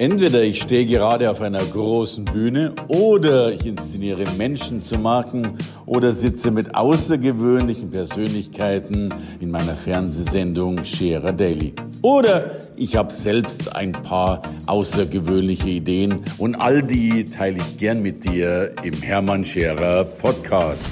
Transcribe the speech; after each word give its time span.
Entweder 0.00 0.42
ich 0.42 0.62
stehe 0.62 0.86
gerade 0.86 1.30
auf 1.30 1.42
einer 1.42 1.62
großen 1.62 2.24
Bühne 2.24 2.72
oder 2.88 3.52
ich 3.52 3.66
inszeniere 3.66 4.24
Menschen 4.38 4.82
zu 4.82 4.98
Marken 4.98 5.58
oder 5.84 6.14
sitze 6.14 6.50
mit 6.50 6.74
außergewöhnlichen 6.74 7.90
Persönlichkeiten 7.90 9.12
in 9.40 9.50
meiner 9.50 9.74
Fernsehsendung 9.74 10.82
Scherer 10.86 11.34
Daily. 11.34 11.74
Oder 12.00 12.60
ich 12.76 12.96
habe 12.96 13.12
selbst 13.12 13.76
ein 13.76 13.92
paar 13.92 14.40
außergewöhnliche 14.64 15.68
Ideen 15.68 16.20
und 16.38 16.54
all 16.54 16.82
die 16.82 17.26
teile 17.26 17.58
ich 17.58 17.76
gern 17.76 18.00
mit 18.00 18.24
dir 18.24 18.72
im 18.82 18.94
Hermann 19.02 19.44
Scherer 19.44 20.04
Podcast. 20.04 20.88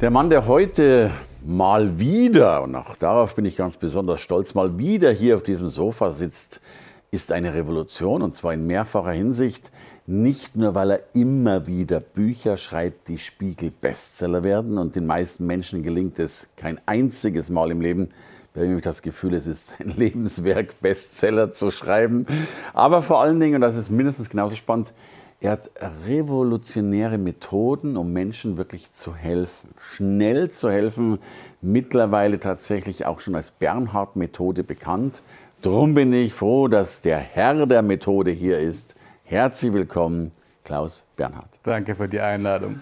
Der 0.00 0.10
Mann, 0.10 0.30
der 0.30 0.46
heute 0.46 1.10
mal 1.44 2.00
wieder, 2.00 2.62
und 2.62 2.74
auch 2.76 2.96
darauf 2.96 3.34
bin 3.34 3.44
ich 3.44 3.58
ganz 3.58 3.76
besonders 3.76 4.22
stolz, 4.22 4.54
mal 4.54 4.78
wieder 4.78 5.10
hier 5.12 5.36
auf 5.36 5.42
diesem 5.42 5.68
Sofa 5.68 6.12
sitzt, 6.12 6.62
ist 7.10 7.32
eine 7.32 7.54
Revolution 7.54 8.22
und 8.22 8.34
zwar 8.34 8.52
in 8.52 8.66
mehrfacher 8.66 9.12
Hinsicht. 9.12 9.70
Nicht 10.06 10.56
nur, 10.56 10.74
weil 10.74 10.90
er 10.90 11.00
immer 11.14 11.66
wieder 11.66 12.00
Bücher 12.00 12.56
schreibt, 12.56 13.08
die 13.08 13.18
Spiegel-Bestseller 13.18 14.42
werden 14.42 14.78
und 14.78 14.96
den 14.96 15.06
meisten 15.06 15.46
Menschen 15.46 15.82
gelingt 15.82 16.18
es 16.18 16.48
kein 16.56 16.80
einziges 16.86 17.50
Mal 17.50 17.70
im 17.70 17.80
Leben, 17.80 18.08
bei 18.54 18.62
dem 18.62 18.76
ich 18.76 18.82
das 18.82 19.02
Gefühl, 19.02 19.34
es 19.34 19.46
ist 19.46 19.74
ein 19.80 19.88
Lebenswerk, 19.96 20.80
Bestseller 20.80 21.52
zu 21.52 21.70
schreiben. 21.70 22.26
Aber 22.72 23.02
vor 23.02 23.20
allen 23.20 23.38
Dingen, 23.40 23.56
und 23.56 23.60
das 23.60 23.76
ist 23.76 23.90
mindestens 23.90 24.30
genauso 24.30 24.56
spannend, 24.56 24.92
er 25.40 25.52
hat 25.52 25.70
revolutionäre 26.04 27.16
Methoden, 27.16 27.96
um 27.96 28.12
Menschen 28.12 28.56
wirklich 28.56 28.90
zu 28.90 29.14
helfen, 29.14 29.70
schnell 29.78 30.50
zu 30.50 30.68
helfen, 30.68 31.20
mittlerweile 31.60 32.40
tatsächlich 32.40 33.06
auch 33.06 33.20
schon 33.20 33.36
als 33.36 33.52
Bernhard-Methode 33.52 34.64
bekannt. 34.64 35.22
Drum 35.60 35.92
bin 35.92 36.12
ich 36.12 36.32
froh, 36.34 36.68
dass 36.68 37.02
der 37.02 37.18
Herr 37.18 37.66
der 37.66 37.82
Methode 37.82 38.30
hier 38.30 38.60
ist. 38.60 38.94
Herzlich 39.24 39.72
willkommen, 39.72 40.30
Klaus 40.62 41.02
Bernhard. 41.16 41.58
Danke 41.64 41.96
für 41.96 42.08
die 42.08 42.20
Einladung. 42.20 42.80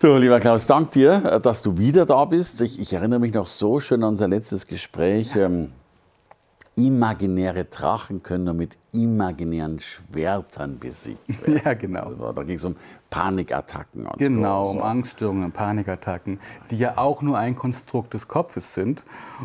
So, 0.00 0.16
lieber 0.18 0.38
Klaus, 0.38 0.68
danke 0.68 0.90
dir, 0.92 1.40
dass 1.40 1.62
du 1.62 1.76
wieder 1.78 2.06
da 2.06 2.24
bist. 2.24 2.60
Ich, 2.60 2.78
ich 2.78 2.92
erinnere 2.92 3.18
mich 3.18 3.34
noch 3.34 3.48
so 3.48 3.80
schön 3.80 4.04
an 4.04 4.10
unser 4.10 4.28
letztes 4.28 4.68
Gespräch. 4.68 5.34
Ja. 5.34 5.46
Ähm, 5.46 5.72
imaginäre 6.74 7.66
Drachen 7.66 8.22
können 8.22 8.44
nur 8.44 8.54
mit 8.54 8.78
imaginären 8.92 9.78
Schwertern 9.80 10.78
besiegt 10.78 11.28
werden. 11.46 11.60
Ja, 11.64 11.74
genau. 11.74 12.04
Also, 12.06 12.32
da 12.32 12.42
ging 12.42 12.56
es 12.56 12.64
um 12.64 12.76
Panikattacken. 13.10 14.06
Und 14.06 14.18
genau, 14.18 14.66
so. 14.66 14.72
um 14.72 14.82
Angststörungen, 14.82 15.52
Panikattacken, 15.52 16.40
die 16.70 16.78
ja 16.78 16.96
auch 16.96 17.20
nur 17.20 17.36
ein 17.36 17.56
Konstrukt 17.56 18.14
des 18.14 18.26
Kopfes 18.26 18.72
sind. 18.72 19.02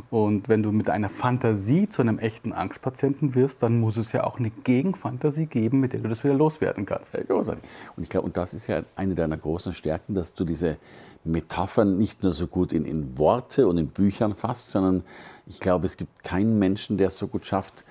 Und 0.10 0.48
wenn 0.48 0.64
du 0.64 0.72
mit 0.72 0.90
einer 0.90 1.10
Fantasie 1.10 1.90
zu 1.90 2.02
einem 2.02 2.18
echten 2.18 2.54
Angstpatienten 2.54 3.36
wirst, 3.36 3.62
dann 3.62 3.80
muss 3.80 3.98
es 3.98 4.14
ja 4.14 4.24
auch 4.24 4.40
eine 4.40 4.50
Gegenfantasie 4.50 5.48
geben, 5.48 5.82
mit 5.82 5.92
der 5.92 6.00
du 6.00 6.08
das 6.08 6.24
wieder 6.24 6.34
loswerden 6.34 6.86
kannst. 6.86 7.14
Ja, 7.14 7.24
großartig. 7.24 7.64
Und 7.98 8.04
ich 8.04 8.10
glaube, 8.10 8.26
und 8.26 8.38
das 8.38 8.54
ist 8.54 8.68
ja 8.68 8.84
eine 8.96 9.16
deiner 9.16 9.38
großen 9.38 9.74
Stärken, 9.74 10.14
dass 10.14 10.34
du 10.34 10.46
diese 10.46 10.78
Metaphern 11.26 11.98
nicht 11.98 12.24
nur 12.24 12.32
so 12.32 12.48
gut 12.48 12.72
in, 12.72 12.86
in 12.86 13.18
Worte 13.18 13.68
und 13.68 13.78
in 13.78 13.88
Büchern 13.88 14.34
fasst, 14.34 14.72
sondern 14.72 15.04
ich 15.48 15.60
glaube, 15.60 15.86
es 15.86 15.98
gibt 15.98 16.24
keinen 16.24 16.60
Menschen, 16.60 16.98
der 16.98 17.08
es 17.08 17.18
so 17.18 17.28
gut 17.28 17.46
schafft, 17.46 17.84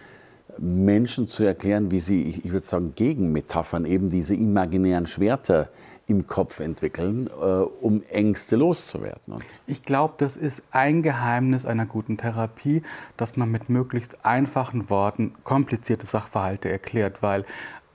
Menschen 0.59 1.29
zu 1.29 1.45
erklären, 1.45 1.91
wie 1.91 2.01
sie, 2.01 2.23
ich 2.23 2.53
würde 2.53 2.67
sagen, 2.67 2.93
gegen 2.95 3.33
Metaphern 3.33 3.85
eben 3.85 4.09
diese 4.09 4.35
imaginären 4.35 5.07
Schwerter 5.07 5.69
im 6.07 6.27
Kopf 6.27 6.61
entwickeln, 6.61 7.27
äh, 7.27 7.33
um 7.33 8.03
Ängste 8.11 8.57
loszuwerden. 8.57 9.34
Und 9.34 9.45
ich 9.67 9.83
glaube, 9.83 10.15
das 10.19 10.37
ist 10.37 10.62
ein 10.71 11.03
Geheimnis 11.03 11.67
einer 11.67 11.84
guten 11.84 12.17
Therapie, 12.17 12.83
dass 13.17 13.37
man 13.37 13.51
mit 13.51 13.69
möglichst 13.69 14.25
einfachen 14.25 14.89
Worten 14.89 15.34
komplizierte 15.43 16.07
Sachverhalte 16.07 16.71
erklärt, 16.71 17.23
weil 17.23 17.45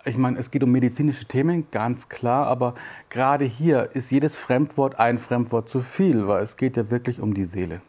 ich 0.04 0.17
meine, 0.17 0.39
es 0.39 0.50
geht 0.50 0.64
um 0.64 0.72
medizinische 0.72 1.26
Themen, 1.26 1.67
ganz 1.70 2.10
klar, 2.10 2.48
aber 2.48 2.73
gerade 3.10 3.45
hier 3.45 3.89
ist 3.94 4.11
jedes 4.11 4.36
Fremdwort 4.36 5.00
ein 5.00 5.20
Fremdwort 5.20 5.70
zu 5.70 5.80
viel, 5.80 6.27
weil 6.27 6.44
es 6.44 6.58
geht 6.58 6.76
ja 6.76 6.89
wirklich 6.89 7.21
um 7.21 7.36
die 7.36 7.45
Seele. 7.45 7.82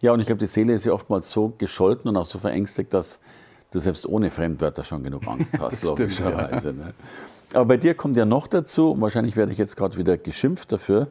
Ja, 0.00 0.12
und 0.12 0.20
ich 0.20 0.26
glaube, 0.26 0.38
die 0.38 0.46
Seele 0.46 0.72
ist 0.72 0.84
ja 0.84 0.92
oftmals 0.92 1.30
so 1.30 1.52
gescholten 1.58 2.08
und 2.08 2.16
auch 2.16 2.24
so 2.24 2.38
verängstigt, 2.38 2.94
dass 2.94 3.20
du 3.70 3.78
selbst 3.78 4.06
ohne 4.06 4.30
Fremdwörter 4.30 4.84
schon 4.84 5.02
genug 5.02 5.26
Angst 5.26 5.58
hast, 5.60 5.82
logischerweise. 5.84 6.72
Ne? 6.72 6.94
Aber 7.52 7.66
bei 7.66 7.76
dir 7.76 7.94
kommt 7.94 8.16
ja 8.16 8.24
noch 8.24 8.46
dazu, 8.46 8.92
und 8.92 9.00
wahrscheinlich 9.00 9.36
werde 9.36 9.52
ich 9.52 9.58
jetzt 9.58 9.76
gerade 9.76 9.96
wieder 9.96 10.16
geschimpft 10.16 10.72
dafür, 10.72 11.08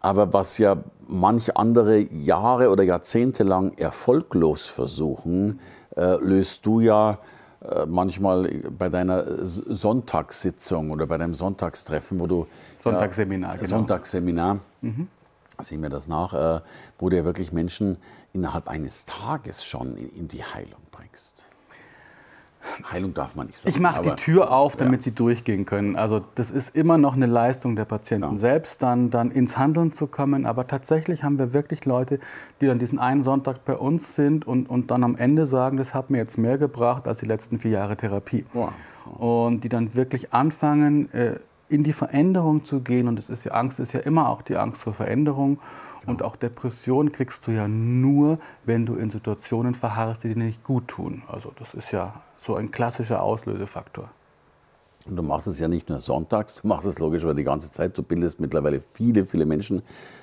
aber 0.00 0.32
was 0.32 0.58
ja 0.58 0.76
manch 1.06 1.56
andere 1.56 2.00
Jahre 2.00 2.70
oder 2.70 2.82
Jahrzehnte 2.82 3.44
lang 3.44 3.72
erfolglos 3.78 4.66
versuchen, 4.66 5.60
äh, 5.96 6.16
löst 6.16 6.66
du 6.66 6.80
ja 6.80 7.18
äh, 7.60 7.86
manchmal 7.86 8.48
bei 8.76 8.88
deiner 8.88 9.46
Sonntagssitzung 9.46 10.90
oder 10.90 11.06
bei 11.06 11.18
deinem 11.18 11.34
Sonntagstreffen, 11.34 12.18
wo 12.18 12.26
du 12.26 12.46
Sonntagsseminar, 12.74 13.50
ja, 13.52 13.56
genau. 13.56 13.68
Sonntagsseminar, 13.68 14.58
mhm. 14.80 15.06
Sehen 15.60 15.82
wir 15.82 15.90
das 15.90 16.08
nach, 16.08 16.34
äh, 16.34 16.60
wo 16.98 17.08
du 17.08 17.16
ja 17.16 17.24
wirklich 17.24 17.52
Menschen 17.52 17.98
innerhalb 18.32 18.68
eines 18.68 19.04
Tages 19.04 19.64
schon 19.64 19.96
in, 19.96 20.08
in 20.16 20.28
die 20.28 20.42
Heilung 20.42 20.80
bringst. 20.90 21.48
Heilung 22.90 23.12
darf 23.12 23.34
man 23.34 23.48
nicht 23.48 23.58
sagen. 23.58 23.74
Ich 23.74 23.80
mache 23.80 24.02
die 24.02 24.14
Tür 24.16 24.52
auf, 24.52 24.76
damit 24.76 25.00
ja. 25.00 25.04
sie 25.04 25.10
durchgehen 25.12 25.66
können. 25.66 25.96
Also 25.96 26.22
das 26.34 26.50
ist 26.50 26.76
immer 26.76 26.96
noch 26.96 27.14
eine 27.14 27.26
Leistung 27.26 27.76
der 27.76 27.84
Patienten 27.84 28.34
ja. 28.34 28.38
selbst, 28.38 28.82
dann, 28.82 29.10
dann 29.10 29.30
ins 29.30 29.58
Handeln 29.58 29.92
zu 29.92 30.06
kommen. 30.06 30.46
Aber 30.46 30.66
tatsächlich 30.66 31.24
haben 31.24 31.38
wir 31.38 31.52
wirklich 31.52 31.84
Leute, 31.84 32.20
die 32.60 32.66
dann 32.66 32.78
diesen 32.78 32.98
einen 32.98 33.24
Sonntag 33.24 33.64
bei 33.64 33.76
uns 33.76 34.14
sind 34.14 34.46
und, 34.46 34.70
und 34.70 34.90
dann 34.90 35.02
am 35.04 35.16
Ende 35.16 35.46
sagen, 35.46 35.76
das 35.76 35.92
hat 35.92 36.10
mir 36.10 36.18
jetzt 36.18 36.38
mehr 36.38 36.58
gebracht 36.58 37.08
als 37.08 37.18
die 37.18 37.26
letzten 37.26 37.58
vier 37.58 37.72
Jahre 37.72 37.96
Therapie. 37.96 38.46
Wow. 38.52 38.72
Und 39.18 39.64
die 39.64 39.68
dann 39.68 39.94
wirklich 39.94 40.32
anfangen, 40.32 41.12
äh, 41.12 41.40
in 41.72 41.84
die 41.84 41.92
Veränderung 41.92 42.64
zu 42.64 42.80
gehen. 42.80 43.08
Und 43.08 43.18
es 43.18 43.30
ist 43.30 43.44
ja 43.44 43.52
Angst, 43.52 43.80
ist 43.80 43.92
ja 43.92 44.00
immer 44.00 44.28
auch 44.28 44.42
die 44.42 44.56
Angst 44.56 44.82
vor 44.82 44.92
Veränderung. 44.92 45.58
Und 46.06 46.22
auch 46.22 46.36
Depression 46.36 47.12
kriegst 47.12 47.46
du 47.46 47.52
ja 47.52 47.68
nur, 47.68 48.38
wenn 48.64 48.86
du 48.86 48.96
in 48.96 49.10
Situationen 49.10 49.74
verharrst, 49.74 50.24
die 50.24 50.34
dir 50.34 50.36
nicht 50.36 50.64
gut 50.64 50.88
tun. 50.88 51.22
Also 51.28 51.52
das 51.58 51.74
ist 51.74 51.92
ja 51.92 52.22
so 52.36 52.56
ein 52.56 52.70
klassischer 52.70 53.22
Auslösefaktor. 53.22 54.10
Und 55.06 55.16
du 55.16 55.22
machst 55.22 55.48
es 55.48 55.58
ja 55.58 55.68
nicht 55.68 55.88
nur 55.88 55.98
sonntags, 55.98 56.60
du 56.62 56.68
machst 56.68 56.86
es 56.86 56.98
logisch 56.98 57.24
aber 57.24 57.34
die 57.34 57.44
ganze 57.44 57.72
Zeit. 57.72 57.96
Du 57.98 58.02
bildest 58.02 58.40
mittlerweile 58.40 58.80
viele, 58.80 59.24
viele 59.24 59.46
Menschen 59.46 59.82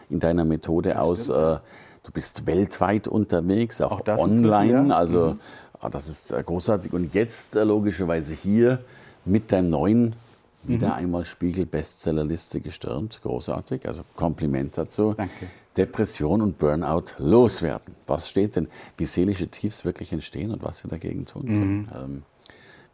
in 0.09 0.19
deiner 0.19 0.45
Methode 0.45 0.89
das 0.89 0.99
aus. 0.99 1.23
Stimmt. 1.25 1.37
Äh, 1.37 1.59
du 2.03 2.11
bist 2.13 2.45
weltweit 2.45 3.07
unterwegs, 3.07 3.81
auch, 3.81 4.05
auch 4.07 4.17
online. 4.17 4.95
Also 4.95 5.31
mhm. 5.31 5.39
Ah, 5.81 5.89
das 5.89 6.09
ist 6.09 6.31
äh, 6.31 6.43
großartig. 6.43 6.91
Und 6.91 7.13
jetzt 7.13 7.55
äh, 7.55 7.63
logischerweise 7.63 8.33
hier 8.33 8.79
mit 9.23 9.51
deinem 9.51 9.69
neuen, 9.69 10.15
wieder 10.63 10.89
mhm. 10.89 10.93
einmal 10.93 11.25
Spiegel-Bestsellerliste 11.25 12.61
gestürmt. 12.61 13.21
Großartig. 13.21 13.87
Also 13.87 14.03
Kompliment 14.15 14.77
dazu. 14.77 15.13
Danke. 15.15 15.47
Depression 15.77 16.41
und 16.41 16.57
Burnout 16.57 17.13
loswerden. 17.17 17.95
Was 18.07 18.29
steht 18.29 18.55
denn, 18.55 18.67
wie 18.97 19.05
seelische 19.05 19.47
Tiefs 19.47 19.85
wirklich 19.85 20.11
entstehen 20.11 20.51
und 20.51 20.61
was 20.63 20.79
sie 20.79 20.87
dagegen 20.87 21.25
tun 21.25 21.45
können? 21.45 21.77
Mhm. 21.77 21.89
Ähm, 21.95 22.23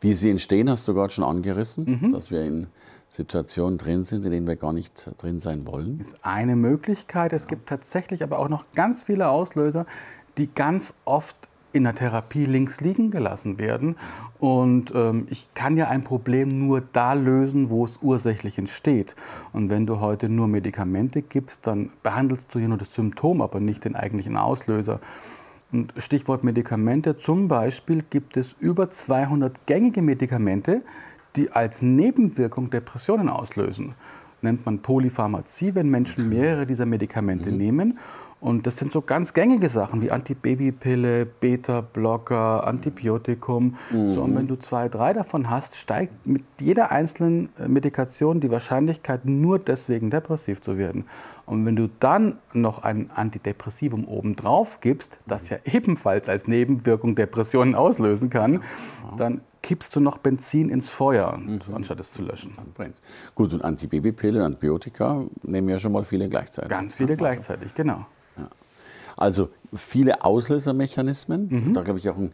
wie 0.01 0.13
sie 0.13 0.29
entstehen, 0.29 0.69
hast 0.69 0.87
du 0.87 0.93
gerade 0.93 1.11
schon 1.11 1.23
angerissen, 1.23 1.99
mhm. 2.01 2.11
dass 2.11 2.29
wir 2.29 2.43
in 2.43 2.67
Situationen 3.09 3.77
drin 3.77 4.03
sind, 4.03 4.25
in 4.25 4.31
denen 4.31 4.47
wir 4.47 4.55
gar 4.55 4.73
nicht 4.73 5.11
drin 5.17 5.39
sein 5.39 5.65
wollen. 5.65 5.97
Das 5.97 6.09
ist 6.09 6.25
eine 6.25 6.55
Möglichkeit. 6.55 7.33
Es 7.33 7.47
gibt 7.47 7.69
tatsächlich 7.69 8.21
aber 8.21 8.39
auch 8.39 8.49
noch 8.49 8.65
ganz 8.73 9.03
viele 9.03 9.29
Auslöser, 9.29 9.85
die 10.37 10.47
ganz 10.47 10.93
oft 11.05 11.35
in 11.75 11.83
der 11.83 11.93
Therapie 11.93 12.45
links 12.45 12.79
liegen 12.81 13.11
gelassen 13.11 13.59
werden. 13.59 13.97
Und 14.39 14.93
ähm, 14.95 15.27
ich 15.29 15.47
kann 15.53 15.75
ja 15.75 15.89
ein 15.89 16.03
Problem 16.03 16.67
nur 16.67 16.81
da 16.81 17.13
lösen, 17.13 17.69
wo 17.69 17.83
es 17.83 17.99
ursächlich 18.01 18.57
entsteht. 18.57 19.15
Und 19.51 19.69
wenn 19.69 19.85
du 19.85 19.99
heute 19.99 20.29
nur 20.29 20.47
Medikamente 20.47 21.21
gibst, 21.21 21.67
dann 21.67 21.89
behandelst 22.01 22.53
du 22.55 22.59
ja 22.59 22.67
nur 22.67 22.77
das 22.77 22.93
Symptom, 22.93 23.41
aber 23.41 23.59
nicht 23.59 23.85
den 23.85 23.95
eigentlichen 23.95 24.37
Auslöser. 24.37 24.99
Und 25.71 25.93
Stichwort 25.97 26.43
Medikamente, 26.43 27.17
zum 27.17 27.47
Beispiel 27.47 28.03
gibt 28.09 28.37
es 28.37 28.55
über 28.59 28.89
200 28.89 29.65
gängige 29.65 30.01
Medikamente, 30.01 30.81
die 31.35 31.51
als 31.51 31.81
Nebenwirkung 31.81 32.69
Depressionen 32.69 33.27
auslösen. 33.27 33.95
Nennt 34.41 34.65
man 34.65 34.79
Polypharmazie, 34.79 35.75
wenn 35.75 35.89
Menschen 35.89 36.29
mehrere 36.29 36.65
dieser 36.65 36.85
Medikamente 36.85 37.51
mhm. 37.51 37.57
nehmen. 37.57 37.99
Und 38.45 38.67
das 38.67 38.77
sind 38.77 38.91
so 38.91 39.01
ganz 39.01 39.33
gängige 39.33 39.69
Sachen 39.69 40.03
wie 40.03 40.11
Antibabypille, 40.11 41.25
Beta-Blocker, 41.25 42.67
Antibiotikum. 42.67 43.75
Mhm. 43.89 44.09
So, 44.11 44.21
und 44.21 44.35
wenn 44.35 44.45
du 44.45 44.55
zwei, 44.55 44.87
drei 44.87 45.13
davon 45.13 45.49
hast, 45.49 45.75
steigt 45.75 46.27
mit 46.27 46.43
jeder 46.61 46.91
einzelnen 46.91 47.49
äh, 47.57 47.67
Medikation 47.67 48.41
die 48.41 48.51
Wahrscheinlichkeit, 48.51 49.25
nur 49.25 49.57
deswegen 49.57 50.11
depressiv 50.11 50.61
zu 50.61 50.77
werden. 50.77 51.05
Und 51.47 51.65
wenn 51.65 51.75
du 51.75 51.89
dann 51.99 52.37
noch 52.53 52.83
ein 52.83 53.09
Antidepressivum 53.15 54.07
obendrauf 54.07 54.79
gibst, 54.79 55.17
das 55.25 55.49
ja 55.49 55.57
ebenfalls 55.65 56.29
als 56.29 56.47
Nebenwirkung 56.47 57.15
Depressionen 57.15 57.73
auslösen 57.73 58.29
kann, 58.29 58.61
dann 59.17 59.41
kippst 59.63 59.95
du 59.95 59.99
noch 59.99 60.19
Benzin 60.19 60.69
ins 60.69 60.91
Feuer, 60.91 61.35
mhm. 61.35 61.61
anstatt 61.73 61.99
es 61.99 62.13
zu 62.13 62.21
löschen. 62.21 62.53
Gut, 63.33 63.55
und 63.55 63.63
Antibabypille, 63.63 64.45
Antibiotika 64.45 65.25
nehmen 65.41 65.67
ja 65.67 65.79
schon 65.79 65.93
mal 65.93 66.05
viele 66.05 66.29
gleichzeitig. 66.29 66.69
Ganz 66.69 66.93
viele 66.93 67.17
gleichzeitig, 67.17 67.73
genau. 67.73 68.05
Also 69.17 69.49
viele 69.73 70.23
Auslösermechanismen. 70.23 71.47
Mhm. 71.49 71.73
Da 71.73 71.83
glaube 71.83 71.99
ich 71.99 72.09
auch 72.09 72.17
ein 72.17 72.33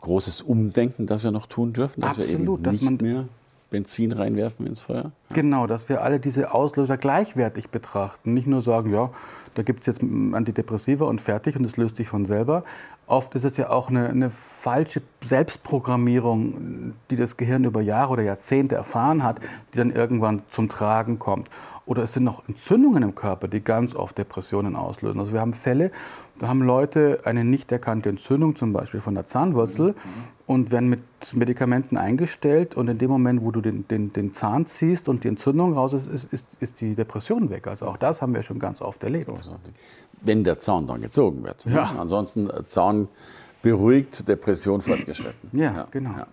großes 0.00 0.42
Umdenken, 0.42 1.06
das 1.06 1.22
wir 1.22 1.30
noch 1.30 1.46
tun 1.46 1.72
dürfen, 1.72 2.00
dass 2.00 2.16
Absolut, 2.16 2.64
wir 2.64 2.72
eben 2.72 2.84
nicht 2.84 3.02
mehr 3.02 3.24
Benzin 3.70 4.12
reinwerfen 4.12 4.66
ins 4.66 4.82
Feuer. 4.82 5.12
Ja. 5.30 5.34
Genau, 5.34 5.66
dass 5.66 5.88
wir 5.88 6.02
alle 6.02 6.20
diese 6.20 6.54
Auslöser 6.54 6.96
gleichwertig 6.96 7.70
betrachten. 7.70 8.32
Nicht 8.32 8.46
nur 8.46 8.62
sagen, 8.62 8.92
ja, 8.92 9.10
da 9.54 9.62
gibt 9.62 9.80
es 9.80 9.86
jetzt 9.86 10.02
Antidepressiva 10.02 11.06
und 11.06 11.20
fertig 11.20 11.56
und 11.56 11.64
es 11.64 11.76
löst 11.76 11.96
sich 11.96 12.08
von 12.08 12.26
selber. 12.26 12.64
Oft 13.08 13.34
ist 13.34 13.44
es 13.44 13.56
ja 13.56 13.70
auch 13.70 13.88
eine, 13.88 14.08
eine, 14.08 14.30
falsche 14.30 15.00
Selbstprogrammierung, 15.24 16.94
die 17.10 17.16
das 17.16 17.36
Gehirn 17.36 17.64
über 17.64 17.80
Jahre 17.80 18.14
oder 18.14 18.22
Jahrzehnte 18.22 18.74
erfahren 18.74 19.22
hat, 19.22 19.40
die 19.72 19.78
dann 19.78 19.90
irgendwann 19.90 20.42
zum 20.50 20.68
Tragen 20.68 21.18
kommt. 21.18 21.48
Oder 21.86 22.02
es 22.02 22.12
sind 22.12 22.24
noch 22.24 22.46
Entzündungen 22.48 23.02
im 23.04 23.14
Körper, 23.14 23.46
die 23.46 23.62
ganz 23.62 23.94
oft 23.94 24.18
Depressionen 24.18 24.74
auslösen. 24.74 25.20
Also 25.20 25.32
wir 25.32 25.40
haben 25.40 25.54
Fälle, 25.54 25.92
da 26.38 26.48
haben 26.48 26.60
Leute 26.60 27.20
eine 27.24 27.44
nicht 27.44 27.70
erkannte 27.72 28.08
Entzündung, 28.08 28.56
zum 28.56 28.72
Beispiel 28.72 29.00
von 29.00 29.14
der 29.14 29.24
Zahnwurzel, 29.24 29.94
und 30.46 30.70
werden 30.70 30.88
mit 30.88 31.02
Medikamenten 31.32 31.96
eingestellt. 31.96 32.76
Und 32.76 32.88
in 32.88 32.98
dem 32.98 33.08
Moment, 33.10 33.42
wo 33.42 33.52
du 33.52 33.60
den, 33.60 33.86
den, 33.88 34.12
den 34.12 34.34
Zahn 34.34 34.66
ziehst 34.66 35.08
und 35.08 35.24
die 35.24 35.28
Entzündung 35.28 35.74
raus 35.74 35.92
ist, 35.92 36.08
ist, 36.08 36.32
ist, 36.32 36.56
ist, 36.60 36.80
die 36.80 36.94
Depression 36.94 37.50
weg. 37.50 37.68
Also 37.68 37.86
auch 37.86 37.96
das 37.96 38.20
haben 38.20 38.34
wir 38.34 38.42
schon 38.42 38.58
ganz 38.58 38.82
oft 38.82 39.02
erlebt. 39.04 39.30
Wenn 40.22 40.44
der 40.44 40.58
Zahn 40.58 40.86
dann 40.86 41.00
gezogen 41.00 41.44
wird. 41.44 41.64
Ja. 41.66 41.94
Ansonsten 41.98 42.50
äh, 42.50 42.64
Zahn 42.64 43.08
beruhigt, 43.62 44.28
Depression 44.28 44.80
fortgeschritten. 44.80 45.50
Ja, 45.52 45.72
ja 45.72 45.86
genau. 45.90 46.10
Ja, 46.10 46.26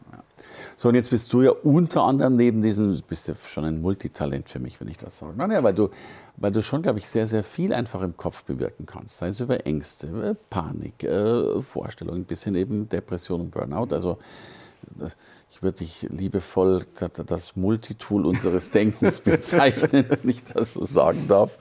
so, 0.76 0.90
und 0.90 0.96
jetzt 0.96 1.10
bist 1.10 1.32
du 1.34 1.42
ja 1.42 1.52
unter 1.52 2.04
anderem 2.04 2.36
neben 2.36 2.62
diesem, 2.62 3.02
bist 3.08 3.28
ja 3.28 3.36
schon 3.36 3.66
ein 3.66 3.82
Multitalent 3.82 4.50
für 4.50 4.60
mich, 4.60 4.80
wenn 4.80 4.88
ich 4.88 4.98
das 4.98 5.20
sage. 5.20 5.34
Nein, 5.36 5.52
ja, 5.52 5.64
weil 5.64 5.74
du, 5.74 5.90
weil 6.38 6.52
du 6.52 6.62
schon, 6.62 6.82
glaube 6.82 7.00
ich, 7.00 7.08
sehr, 7.08 7.28
sehr 7.28 7.44
viel 7.44 7.74
einfach 7.74 8.02
im 8.02 8.18
Kopf 8.18 8.44
bewirken 8.44 8.86
kannst. 8.86 9.18
Sei 9.18 9.28
es 9.28 9.40
über 9.40 9.66
Ängste, 9.66 10.36
Panik, 10.50 11.04
äh, 11.04 11.62
Vorstellungen, 11.62 12.26
bis 12.26 12.44
hin 12.44 12.56
eben 12.56 12.90
Depression 12.90 13.42
und 13.42 13.52
Burnout. 13.52 13.94
Also, 13.94 14.18
ich 15.52 15.62
würde 15.62 15.78
dich 15.80 16.08
liebevoll 16.10 16.86
das 17.26 17.56
Multitool 17.56 18.26
unseres 18.26 18.72
Denkens 18.72 19.20
bezeichnen, 19.22 20.06
wenn 20.10 20.30
ich 20.30 20.44
das 20.44 20.74
so 20.74 20.86
sagen 20.86 21.28
darf. 21.28 21.58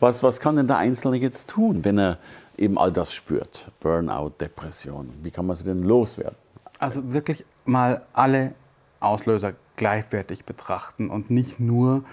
Was, 0.00 0.22
was 0.22 0.40
kann 0.40 0.56
denn 0.56 0.66
der 0.66 0.78
Einzelne 0.78 1.16
jetzt 1.16 1.50
tun, 1.50 1.84
wenn 1.84 1.98
er 1.98 2.18
eben 2.58 2.76
all 2.76 2.90
das 2.90 3.14
spürt? 3.14 3.70
Burnout, 3.80 4.32
Depression. 4.40 5.10
Wie 5.22 5.30
kann 5.30 5.46
man 5.46 5.56
sie 5.56 5.64
denn 5.64 5.82
loswerden? 5.82 6.36
Also 6.78 7.12
wirklich 7.12 7.44
mal 7.64 8.02
alle 8.12 8.54
Auslöser 9.00 9.54
gleichwertig 9.76 10.44
betrachten 10.44 11.10
und 11.10 11.30
nicht 11.30 11.60
nur 11.60 12.04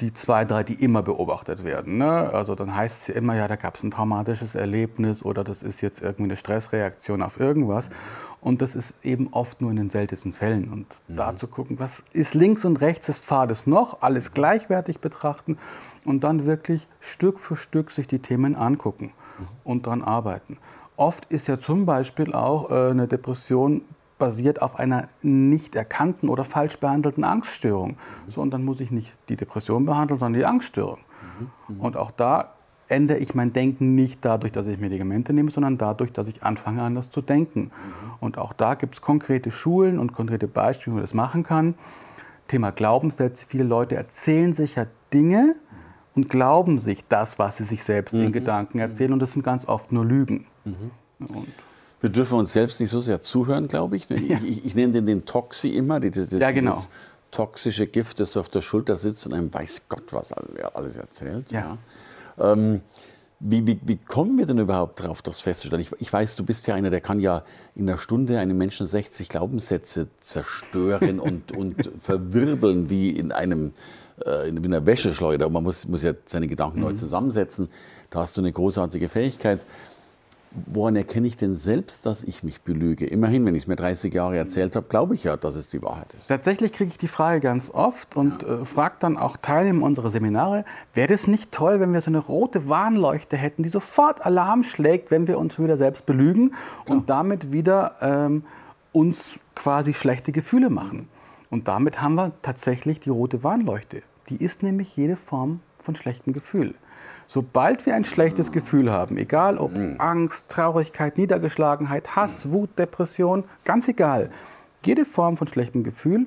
die 0.00 0.12
zwei, 0.14 0.44
drei, 0.44 0.62
die 0.62 0.74
immer 0.74 1.02
beobachtet 1.02 1.62
werden. 1.62 1.98
Ne? 1.98 2.32
Also 2.32 2.54
dann 2.54 2.74
heißt 2.74 3.02
es 3.02 3.06
ja 3.08 3.14
immer, 3.14 3.36
ja, 3.36 3.46
da 3.46 3.56
gab 3.56 3.74
es 3.74 3.82
ein 3.82 3.90
traumatisches 3.90 4.54
Erlebnis 4.54 5.22
oder 5.22 5.44
das 5.44 5.62
ist 5.62 5.82
jetzt 5.82 6.00
irgendwie 6.00 6.24
eine 6.24 6.36
Stressreaktion 6.36 7.22
auf 7.22 7.38
irgendwas. 7.38 7.90
Und 8.40 8.62
das 8.62 8.76
ist 8.76 9.04
eben 9.04 9.28
oft 9.32 9.60
nur 9.60 9.70
in 9.70 9.76
den 9.76 9.90
seltensten 9.90 10.32
Fällen. 10.32 10.72
Und 10.72 10.86
mhm. 11.08 11.16
da 11.16 11.36
zu 11.36 11.46
gucken, 11.46 11.78
was 11.78 12.04
ist 12.12 12.34
links 12.34 12.64
und 12.64 12.80
rechts 12.80 13.06
des 13.06 13.18
Pfades 13.18 13.66
noch, 13.66 14.02
alles 14.02 14.32
gleichwertig 14.32 15.00
betrachten 15.00 15.58
und 16.04 16.24
dann 16.24 16.46
wirklich 16.46 16.88
Stück 17.00 17.38
für 17.38 17.56
Stück 17.56 17.90
sich 17.90 18.06
die 18.06 18.20
Themen 18.20 18.54
angucken 18.54 19.12
mhm. 19.38 19.46
und 19.64 19.86
daran 19.86 20.02
arbeiten. 20.02 20.58
Oft 20.96 21.26
ist 21.26 21.48
ja 21.48 21.58
zum 21.58 21.84
Beispiel 21.84 22.32
auch 22.32 22.70
äh, 22.70 22.90
eine 22.90 23.06
Depression 23.06 23.82
basiert 24.18 24.62
auf 24.62 24.78
einer 24.78 25.08
nicht 25.22 25.76
erkannten 25.76 26.28
oder 26.28 26.44
falsch 26.44 26.78
behandelten 26.78 27.24
Angststörung. 27.24 27.96
So, 28.28 28.40
und 28.40 28.50
dann 28.50 28.64
muss 28.64 28.80
ich 28.80 28.90
nicht 28.90 29.14
die 29.28 29.36
Depression 29.36 29.84
behandeln, 29.84 30.18
sondern 30.18 30.38
die 30.38 30.46
Angststörung. 30.46 30.98
Mhm. 31.68 31.80
Und 31.80 31.96
auch 31.96 32.10
da 32.10 32.52
ändere 32.88 33.18
ich 33.18 33.34
mein 33.34 33.52
Denken 33.52 33.94
nicht 33.94 34.24
dadurch, 34.24 34.52
dass 34.52 34.66
ich 34.66 34.78
Medikamente 34.78 35.32
nehme, 35.32 35.50
sondern 35.50 35.76
dadurch, 35.76 36.12
dass 36.12 36.28
ich 36.28 36.42
anfange, 36.42 36.82
anders 36.82 37.10
zu 37.10 37.20
denken. 37.20 37.64
Mhm. 37.64 37.70
Und 38.20 38.38
auch 38.38 38.52
da 38.52 38.74
gibt 38.74 38.94
es 38.94 39.00
konkrete 39.00 39.50
Schulen 39.50 39.98
und 39.98 40.12
konkrete 40.12 40.48
Beispiele, 40.48 40.92
wie 40.92 40.96
man 40.96 41.02
das 41.02 41.14
machen 41.14 41.42
kann. 41.42 41.74
Thema 42.48 42.70
Glaubenssätze. 42.70 43.46
Viele 43.48 43.64
Leute 43.64 43.96
erzählen 43.96 44.52
sich 44.52 44.76
ja 44.76 44.86
Dinge 45.12 45.56
und 46.14 46.30
glauben 46.30 46.78
sich 46.78 47.06
das, 47.08 47.38
was 47.38 47.58
sie 47.58 47.64
sich 47.64 47.82
selbst 47.82 48.14
mhm. 48.14 48.26
in 48.26 48.32
Gedanken 48.32 48.78
erzählen. 48.78 49.12
Und 49.12 49.20
das 49.20 49.32
sind 49.32 49.42
ganz 49.42 49.66
oft 49.66 49.92
nur 49.92 50.04
Lügen. 50.04 50.46
Mhm. 50.64 50.90
Und 51.18 51.48
wir 52.00 52.10
dürfen 52.10 52.38
uns 52.38 52.52
selbst 52.52 52.80
nicht 52.80 52.90
so 52.90 53.00
sehr 53.00 53.20
zuhören, 53.20 53.68
glaube 53.68 53.96
ich. 53.96 54.08
Ich, 54.10 54.44
ich, 54.44 54.64
ich 54.64 54.74
nenne 54.74 54.92
den 54.92 55.06
den 55.06 55.24
Toxi 55.24 55.68
immer, 55.70 56.00
dieses, 56.00 56.30
ja, 56.32 56.50
genau. 56.50 56.80
toxische 57.30 57.86
Gift, 57.86 58.20
das 58.20 58.36
auf 58.36 58.48
der 58.48 58.60
Schulter 58.60 58.96
sitzt 58.96 59.26
und 59.26 59.34
einem 59.34 59.52
weiß 59.52 59.82
Gott 59.88 60.12
was 60.12 60.32
alles 60.32 60.96
erzählt. 60.96 61.50
Ja. 61.52 61.78
ja. 62.38 62.52
Ähm, 62.52 62.80
wie, 63.38 63.66
wie, 63.66 63.78
wie, 63.84 63.96
kommen 63.96 64.38
wir 64.38 64.46
denn 64.46 64.58
überhaupt 64.58 65.02
drauf, 65.02 65.20
das 65.20 65.42
festzustellen? 65.42 65.82
Ich, 65.82 65.92
ich, 65.98 66.10
weiß, 66.10 66.36
du 66.36 66.44
bist 66.44 66.66
ja 66.66 66.74
einer, 66.74 66.88
der 66.88 67.02
kann 67.02 67.20
ja 67.20 67.44
in 67.74 67.88
einer 67.88 67.98
Stunde 67.98 68.38
einem 68.38 68.56
Menschen 68.56 68.86
60 68.86 69.28
Glaubenssätze 69.28 70.08
zerstören 70.20 71.20
und, 71.20 71.52
und 71.56 71.90
verwirbeln 72.00 72.88
wie 72.88 73.10
in 73.10 73.32
einem 73.32 73.72
äh, 74.24 74.48
in 74.48 74.64
einer 74.64 74.86
Wäscheschleuder. 74.86 75.50
Man 75.50 75.62
muss, 75.62 75.86
muss 75.86 76.02
ja 76.02 76.14
seine 76.24 76.48
Gedanken 76.48 76.78
mhm. 76.78 76.84
neu 76.84 76.92
zusammensetzen. 76.94 77.68
Da 78.08 78.20
hast 78.20 78.36
du 78.36 78.40
eine 78.40 78.52
großartige 78.52 79.10
Fähigkeit 79.10 79.66
woran 80.66 80.96
erkenne 80.96 81.26
ich 81.26 81.36
denn 81.36 81.54
selbst, 81.54 82.06
dass 82.06 82.24
ich 82.24 82.42
mich 82.42 82.62
belüge? 82.62 83.06
Immerhin, 83.06 83.44
wenn 83.44 83.54
ich 83.54 83.64
es 83.64 83.66
mir 83.66 83.76
30 83.76 84.12
Jahre 84.12 84.36
erzählt 84.36 84.74
habe, 84.76 84.86
glaube 84.88 85.14
ich 85.14 85.24
ja, 85.24 85.36
dass 85.36 85.54
es 85.54 85.68
die 85.68 85.82
Wahrheit 85.82 86.14
ist. 86.14 86.28
Tatsächlich 86.28 86.72
kriege 86.72 86.90
ich 86.90 86.98
die 86.98 87.08
Frage 87.08 87.40
ganz 87.40 87.70
oft 87.70 88.16
und 88.16 88.42
äh, 88.42 88.64
frage 88.64 88.96
dann 89.00 89.18
auch 89.18 89.36
Teilnehmer 89.36 89.84
unserer 89.84 90.10
Seminare, 90.10 90.64
wäre 90.94 91.12
es 91.12 91.26
nicht 91.26 91.52
toll, 91.52 91.80
wenn 91.80 91.92
wir 91.92 92.00
so 92.00 92.10
eine 92.10 92.18
rote 92.18 92.68
Warnleuchte 92.68 93.36
hätten, 93.36 93.62
die 93.62 93.68
sofort 93.68 94.24
Alarm 94.24 94.64
schlägt, 94.64 95.10
wenn 95.10 95.26
wir 95.26 95.38
uns 95.38 95.54
schon 95.54 95.64
wieder 95.64 95.76
selbst 95.76 96.06
belügen 96.06 96.54
und 96.88 96.98
ja. 96.98 97.04
damit 97.06 97.52
wieder 97.52 97.96
ähm, 98.00 98.44
uns 98.92 99.38
quasi 99.54 99.92
schlechte 99.92 100.32
Gefühle 100.32 100.70
machen. 100.70 101.08
Und 101.50 101.68
damit 101.68 102.00
haben 102.00 102.14
wir 102.14 102.32
tatsächlich 102.42 103.00
die 103.00 103.10
rote 103.10 103.44
Warnleuchte. 103.44 104.02
Die 104.28 104.42
ist 104.42 104.62
nämlich 104.62 104.96
jede 104.96 105.16
Form 105.16 105.60
von 105.86 105.94
schlechtem 105.94 106.34
Gefühl. 106.34 106.74
Sobald 107.26 107.86
wir 107.86 107.94
ein 107.94 108.04
schlechtes 108.04 108.52
Gefühl 108.52 108.92
haben, 108.92 109.16
egal 109.16 109.58
ob 109.58 109.74
mhm. 109.74 109.96
Angst, 109.98 110.48
Traurigkeit, 110.48 111.18
Niedergeschlagenheit, 111.18 112.14
Hass, 112.14 112.52
Wut, 112.52 112.78
Depression, 112.78 113.44
ganz 113.64 113.88
egal, 113.88 114.30
jede 114.84 115.04
Form 115.04 115.36
von 115.36 115.48
schlechtem 115.48 115.82
Gefühl 115.82 116.26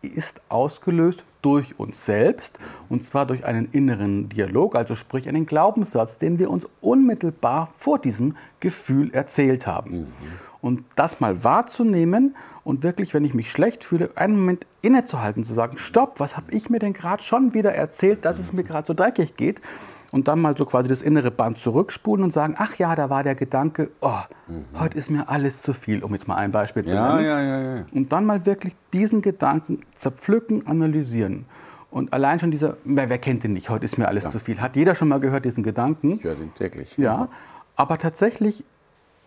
ist 0.00 0.40
ausgelöst 0.48 1.24
durch 1.42 1.78
uns 1.78 2.06
selbst 2.06 2.58
und 2.88 3.04
zwar 3.04 3.26
durch 3.26 3.44
einen 3.44 3.68
inneren 3.72 4.28
Dialog, 4.28 4.74
also 4.76 4.94
sprich 4.94 5.28
einen 5.28 5.44
Glaubenssatz, 5.44 6.18
den 6.18 6.38
wir 6.38 6.50
uns 6.50 6.66
unmittelbar 6.80 7.66
vor 7.66 7.98
diesem 7.98 8.36
Gefühl 8.60 9.10
erzählt 9.12 9.66
haben. 9.66 9.90
Mhm. 9.90 10.12
Und 10.60 10.84
das 10.96 11.20
mal 11.20 11.44
wahrzunehmen 11.44 12.34
und 12.64 12.82
wirklich, 12.82 13.14
wenn 13.14 13.24
ich 13.24 13.32
mich 13.32 13.50
schlecht 13.50 13.84
fühle, 13.84 14.10
einen 14.16 14.38
Moment 14.38 14.66
innezuhalten, 14.82 15.44
zu 15.44 15.54
sagen, 15.54 15.78
stopp, 15.78 16.20
was 16.20 16.36
habe 16.36 16.52
ich 16.52 16.68
mir 16.68 16.78
denn 16.78 16.92
gerade 16.92 17.22
schon 17.22 17.54
wieder 17.54 17.74
erzählt, 17.74 18.24
dass 18.24 18.38
es 18.38 18.52
mir 18.52 18.64
gerade 18.64 18.86
so 18.86 18.94
dreckig 18.94 19.36
geht 19.36 19.62
und 20.10 20.28
dann 20.28 20.40
mal 20.40 20.56
so 20.56 20.64
quasi 20.64 20.88
das 20.88 21.02
innere 21.02 21.30
Band 21.30 21.58
zurückspulen 21.58 22.24
und 22.24 22.32
sagen, 22.32 22.54
ach 22.58 22.76
ja, 22.76 22.94
da 22.94 23.10
war 23.10 23.22
der 23.22 23.34
Gedanke, 23.34 23.90
oh, 24.00 24.12
mhm. 24.46 24.64
heute 24.78 24.98
ist 24.98 25.10
mir 25.10 25.28
alles 25.28 25.62
zu 25.62 25.72
viel, 25.72 26.02
um 26.02 26.12
jetzt 26.12 26.28
mal 26.28 26.36
ein 26.36 26.52
Beispiel 26.52 26.84
zu 26.84 26.94
ja, 26.94 27.16
nennen. 27.16 27.26
Ja, 27.26 27.40
ja, 27.40 27.76
ja. 27.76 27.84
Und 27.92 28.12
dann 28.12 28.24
mal 28.24 28.46
wirklich 28.46 28.74
diesen 28.92 29.22
Gedanken 29.22 29.80
zerpflücken, 29.94 30.66
analysieren. 30.66 31.46
Und 31.90 32.12
allein 32.12 32.38
schon 32.38 32.50
dieser, 32.50 32.76
wer, 32.84 33.08
wer 33.08 33.18
kennt 33.18 33.44
den 33.44 33.54
nicht, 33.54 33.70
heute 33.70 33.84
ist 33.84 33.96
mir 33.96 34.08
alles 34.08 34.24
ja. 34.24 34.30
zu 34.30 34.38
viel. 34.38 34.60
Hat 34.60 34.76
jeder 34.76 34.94
schon 34.94 35.08
mal 35.08 35.20
gehört, 35.20 35.44
diesen 35.44 35.64
Gedanken? 35.64 36.12
Ich 36.12 36.24
höre 36.24 36.34
den 36.34 36.54
täglich. 36.54 36.96
Ja, 36.98 37.28
aber 37.76 37.98
tatsächlich 37.98 38.64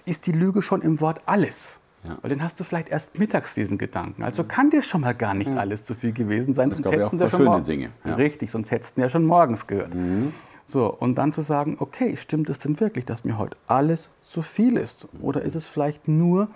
ist 0.06 0.28
die 0.28 0.32
Lüge 0.32 0.62
schon 0.62 0.82
im 0.82 1.02
Wort 1.02 1.22
alles. 1.26 1.80
Ja. 2.04 2.18
Weil 2.22 2.32
dann 2.32 2.42
hast 2.42 2.60
du 2.60 2.64
vielleicht 2.64 2.90
erst 2.90 3.20
mittags 3.20 3.54
diesen 3.54 3.78
Gedanken. 3.78 4.24
Also 4.24 4.44
kann 4.44 4.72
dir 4.72 4.82
schon 4.82 5.02
mal 5.02 5.14
gar 5.14 5.36
nicht 5.36 5.52
alles 5.52 5.86
zu 5.86 5.94
viel 5.94 6.14
gewesen 6.14 6.54
sein. 6.54 6.70
Das 6.70 6.80
sonst 6.80 6.92
hättest 6.92 7.14
ja 7.14 7.28
schon 7.28 7.64
Dinge. 7.64 7.92
Ja. 8.04 8.16
Richtig, 8.16 8.50
sonst 8.50 8.72
hättest 8.72 8.98
du 8.98 9.02
ja 9.02 9.10
schon 9.10 9.26
morgens 9.26 9.68
gehört. 9.68 9.94
Mhm. 9.94 10.34
So, 10.66 10.88
und 10.88 11.16
dann 11.16 11.34
zu 11.34 11.42
sagen, 11.42 11.78
okay, 11.80 12.16
stimmt 12.18 12.50
es 12.50 12.60
denn 12.60 12.80
wirklich, 12.80 13.06
dass 13.06 13.24
mir 13.24 13.38
heute 13.38 13.58
alles 13.68 14.10
zu 14.22 14.42
viel 14.42 14.78
ist? 14.78 15.08
Oder 15.22 15.42
ist 15.42 15.56
es 15.56 15.66
vielleicht 15.66 16.08
nur 16.08 16.48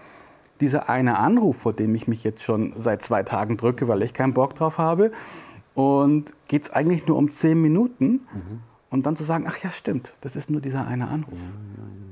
dieser 0.62 0.90
eine 0.90 1.20
Anruf, 1.20 1.58
vor 1.58 1.74
dem 1.74 1.94
ich 1.96 2.08
mich 2.08 2.24
jetzt 2.24 2.42
schon 2.42 2.74
seit 2.78 3.04
zwei 3.04 3.24
Tagen 3.24 3.58
drücke, 3.58 3.88
weil 3.88 4.02
ich 4.04 4.14
keinen 4.14 4.34
Bock 4.34 4.56
drauf 4.56 4.78
habe? 4.78 5.12
Und 5.74 6.34
geht 6.48 6.64
es 6.64 6.70
eigentlich 6.72 7.08
nur 7.08 7.18
um 7.18 7.30
zehn 7.30 7.62
Minuten? 7.62 8.26
Mhm. 8.34 8.62
Und 8.90 9.06
dann 9.06 9.16
zu 9.16 9.24
sagen, 9.24 9.46
ach 9.48 9.58
ja, 9.64 9.72
stimmt, 9.72 10.14
das 10.22 10.36
ist 10.36 10.50
nur 10.50 10.62
dieser 10.62 10.88
eine 10.88 11.08
Anruf. 11.08 11.40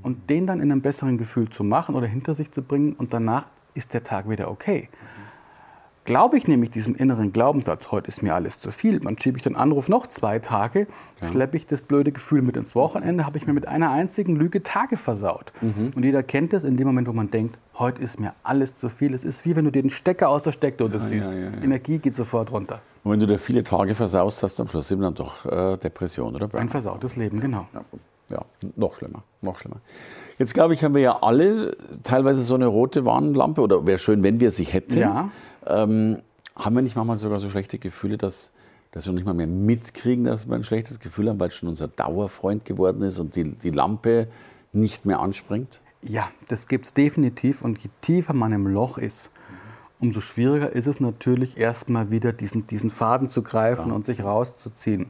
Und 0.02 0.30
den 0.30 0.48
dann 0.48 0.60
in 0.60 0.72
einem 0.72 0.82
besseren 0.82 1.18
Gefühl 1.18 1.50
zu 1.50 1.64
machen 1.64 1.96
oder 1.96 2.08
hinter 2.08 2.34
sich 2.34 2.52
zu 2.52 2.62
bringen 2.62 2.94
und 2.94 3.14
danach 3.14 3.46
ist 3.74 3.94
der 3.94 4.04
Tag 4.04 4.30
wieder 4.30 4.50
okay. 4.52 4.90
Glaube 6.06 6.38
ich 6.38 6.50
nämlich 6.50 6.70
diesem 6.70 6.96
inneren 6.96 7.32
Glaubenssatz, 7.32 7.90
heute 7.92 8.10
ist 8.10 8.24
mir 8.24 8.36
alles 8.36 8.60
zu 8.60 8.72
viel, 8.72 9.00
dann 9.00 9.18
schiebe 9.18 9.38
ich 9.38 9.44
den 9.44 9.56
Anruf 9.56 9.88
noch 9.88 10.08
zwei 10.08 10.40
Tage, 10.40 10.88
ja. 11.22 11.28
schleppe 11.30 11.56
ich 11.56 11.66
das 11.66 11.82
blöde 11.82 12.12
Gefühl 12.12 12.42
mit 12.42 12.58
ins 12.58 12.76
Wochenende, 12.76 13.26
habe 13.26 13.38
ich 13.38 13.48
mir 13.48 13.54
mit 13.54 13.70
einer 13.70 13.90
einzigen 13.90 14.36
Lüge 14.36 14.64
Tage 14.64 14.98
versaut. 14.98 15.54
Mhm. 15.62 15.92
Und 15.96 16.04
jeder 16.04 16.22
kennt 16.22 16.52
das 16.52 16.66
in 16.66 16.76
dem 16.76 16.88
Moment, 16.88 17.08
wo 17.08 17.14
man 17.14 17.32
denkt, 17.32 17.58
heute 17.80 18.02
ist 18.02 18.20
mir 18.20 18.34
alles 18.44 18.76
zu 18.76 18.90
viel. 18.90 19.14
Es 19.14 19.24
ist 19.24 19.46
wie 19.46 19.56
wenn 19.56 19.64
du 19.64 19.72
dir 19.72 19.82
den 19.82 19.92
Stecker 19.92 20.28
aus 20.28 20.44
der 20.44 20.52
Steckdose 20.52 20.98
ja, 20.98 21.08
ziehst. 21.08 21.30
Ja, 21.30 21.64
Energie 21.64 22.00
geht 22.00 22.16
sofort 22.16 22.52
runter. 22.52 22.82
Und 23.06 23.14
wenn 23.14 23.20
du 23.22 23.28
dir 23.28 23.40
viele 23.40 23.64
Tage 23.64 23.96
versaust, 23.96 24.44
hast 24.44 24.60
du 24.60 24.64
am 24.64 24.70
Schluss 24.70 24.92
eben 24.92 25.02
dann 25.02 25.16
doch 25.16 25.46
äh, 25.46 25.78
Depression 25.78 26.36
oder 26.36 26.50
Burnout. 26.50 26.64
Ein 26.64 26.70
versautes 26.70 27.16
Leben, 27.16 27.40
genau. 27.40 27.66
ja, 28.30 28.44
noch 28.76 28.98
schlimmer, 28.98 29.24
noch 29.42 29.58
schlimmer. 29.58 29.78
Jetzt 30.38 30.54
glaube 30.54 30.74
ich, 30.74 30.84
haben 30.84 30.96
wir 30.96 31.02
ja 31.02 31.20
alle 31.22 31.78
teilweise 32.04 32.42
so 32.44 32.56
eine 32.56 32.68
rote 32.68 33.06
Warnlampe 33.06 33.62
oder 33.62 33.86
wäre 33.86 34.00
schön, 34.00 34.24
wenn 34.24 34.40
wir 34.42 34.52
sie 34.52 34.66
hätten. 34.66 34.98
Ja. 34.98 35.30
Ähm, 35.68 36.22
haben 36.56 36.76
wir 36.76 36.82
nicht 36.82 36.96
manchmal 36.96 37.18
sogar 37.18 37.40
so 37.40 37.50
schlechte 37.50 37.80
Gefühle, 37.80 38.18
dass, 38.18 38.52
dass 38.92 39.06
wir 39.06 39.14
nicht 39.14 39.26
mal 39.26 39.34
mehr 39.34 39.48
mitkriegen, 39.48 40.26
dass 40.26 40.48
wir 40.48 40.56
ein 40.56 40.64
schlechtes 40.64 41.00
Gefühl 41.00 41.30
haben, 41.30 41.40
weil 41.40 41.50
es 41.50 41.56
schon 41.56 41.70
unser 41.70 41.88
Dauerfreund 41.88 42.66
geworden 42.66 43.02
ist 43.02 43.20
und 43.20 43.36
die, 43.36 43.52
die 43.52 43.72
Lampe 43.72 44.28
nicht 44.72 45.06
mehr 45.06 45.20
anspringt? 45.20 45.82
Ja, 46.02 46.30
das 46.48 46.68
gibt 46.68 46.86
es 46.86 46.94
definitiv. 46.94 47.62
Und 47.62 47.80
je 47.80 47.90
tiefer 48.02 48.34
man 48.34 48.52
im 48.52 48.68
Loch 48.68 48.98
ist, 48.98 49.32
umso 50.00 50.20
schwieriger 50.22 50.72
ist 50.72 50.88
es 50.88 51.00
natürlich, 51.00 51.58
erstmal 51.58 52.12
wieder 52.12 52.34
diesen, 52.34 52.68
diesen 52.68 52.92
Faden 52.92 53.30
zu 53.30 53.42
greifen 53.42 53.90
ja. 53.90 53.96
und 53.96 54.06
sich 54.06 54.24
rauszuziehen. 54.24 55.10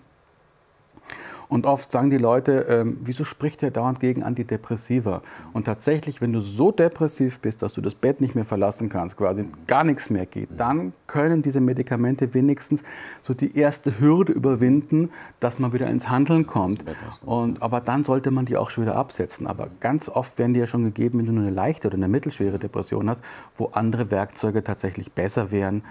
Und 1.54 1.68
oft 1.68 1.92
sagen 1.92 2.10
die 2.10 2.18
Leute, 2.18 2.66
ähm, 2.68 2.98
wieso 3.04 3.24
spricht 3.24 3.62
der 3.62 3.70
dauernd 3.70 4.00
gegen 4.00 4.24
Antidepressiva? 4.24 5.22
Und 5.54 5.66
tatsächlich, 5.66 6.20
wenn 6.20 6.34
du 6.34 6.40
so 6.40 6.72
depressiv 6.72 7.42
bist, 7.42 7.62
dass 7.62 7.74
du 7.74 7.82
das 7.82 7.94
Bett 7.94 8.22
nicht 8.22 8.34
mehr 8.34 8.44
verlassen 8.44 8.90
kannst, 8.90 9.18
quasi 9.18 9.46
gar 9.68 9.84
nichts 9.84 10.10
mehr 10.10 10.26
geht, 10.26 10.50
dann 10.58 10.94
können 11.06 11.44
diese 11.44 11.62
Medikamente 11.62 12.34
wenigstens 12.34 12.82
so 13.22 13.36
die 13.36 13.56
erste 13.56 14.00
Hürde 14.00 14.34
überwinden, 14.34 15.12
dass 15.40 15.60
man 15.60 15.74
wieder 15.74 15.86
ins 15.92 16.10
Handeln 16.10 16.48
kommt. 16.48 16.86
Und, 17.24 17.62
aber 17.62 17.82
dann 17.82 18.04
sollte 18.04 18.32
man 18.32 18.48
die 18.48 18.58
auch 18.58 18.72
schon 18.72 18.86
wieder 18.86 18.96
absetzen. 18.96 19.46
Aber 19.46 19.68
ganz 19.80 20.10
oft 20.10 20.40
werden 20.40 20.56
die 20.56 20.60
ja 20.60 20.66
schon 20.66 20.84
gegeben, 20.84 21.20
wenn 21.20 21.28
du 21.28 21.34
nur 21.34 21.44
eine 21.44 21.54
leichte 21.54 21.88
oder 21.88 21.98
eine 21.98 22.08
mittelschwere 22.08 22.58
Depression 22.58 23.12
hast, 23.12 23.22
wo 23.58 23.66
andere 23.74 24.10
Werkzeuge 24.10 24.64
tatsächlich 24.64 25.12
besser 25.12 25.52
wären. 25.52 25.84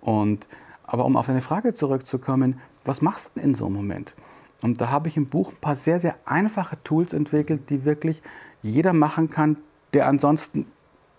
Und, 0.00 0.46
aber 0.84 1.04
um 1.04 1.16
auf 1.16 1.26
deine 1.26 1.40
Frage 1.40 1.74
zurückzukommen, 1.74 2.60
was 2.84 3.02
machst 3.02 3.32
du 3.34 3.40
in 3.40 3.56
so 3.56 3.66
einem 3.66 3.74
Moment? 3.74 4.14
Und 4.62 4.80
da 4.80 4.90
habe 4.90 5.08
ich 5.08 5.16
im 5.16 5.26
Buch 5.26 5.52
ein 5.52 5.60
paar 5.60 5.76
sehr, 5.76 6.00
sehr 6.00 6.16
einfache 6.24 6.82
Tools 6.82 7.12
entwickelt, 7.12 7.70
die 7.70 7.84
wirklich 7.84 8.22
jeder 8.62 8.92
machen 8.92 9.30
kann, 9.30 9.58
der 9.92 10.06
ansonsten 10.06 10.66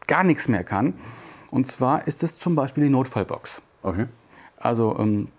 gar 0.08 0.24
nichts 0.24 0.48
mehr 0.48 0.64
kann. 0.64 0.94
Und 1.52 1.68
zwar 1.68 2.08
ist 2.08 2.22
es 2.24 2.38
zum 2.38 2.56
Beispiel 2.56 2.86
die 2.86 2.90
Notfallbox. 2.90 3.62
Okay. 3.82 4.08
Also 4.58 4.98
ähm, 5.00 5.30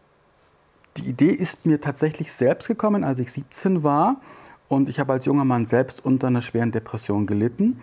die 0.97 1.09
Idee 1.09 1.31
ist 1.31 1.67
mir 1.67 1.81
tatsächlich 1.81 2.33
selbst 2.33 2.69
gekommen, 2.69 3.05
als 3.05 3.19
ich 3.19 3.33
17 3.33 3.83
war. 3.83 4.21
Und 4.69 4.89
ich 4.89 5.01
habe 5.01 5.13
als 5.13 5.25
junger 5.25 5.45
Mann 5.45 5.67
selbst 5.67 6.05
unter 6.05 6.29
einer 6.29 6.43
schweren 6.43 6.73
Depression 6.73 7.27
gelitten 7.27 7.83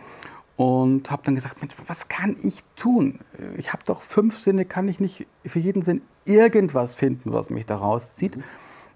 und 0.55 1.11
habe 1.11 1.21
dann 1.23 1.35
gesagt, 1.35 1.61
Mensch, 1.61 1.75
was 1.85 2.07
kann 2.07 2.35
ich 2.41 2.63
tun? 2.75 3.19
Ich 3.57 3.73
habe 3.73 3.83
doch 3.85 4.01
fünf 4.01 4.37
Sinne, 4.39 4.65
kann 4.65 4.87
ich 4.87 4.99
nicht 4.99 5.27
für 5.45 5.59
jeden 5.59 5.83
Sinn 5.83 6.01
irgendwas 6.25 6.95
finden, 6.95 7.31
was 7.31 7.49
mich 7.49 7.65
da 7.65 7.77
rauszieht? 7.77 8.39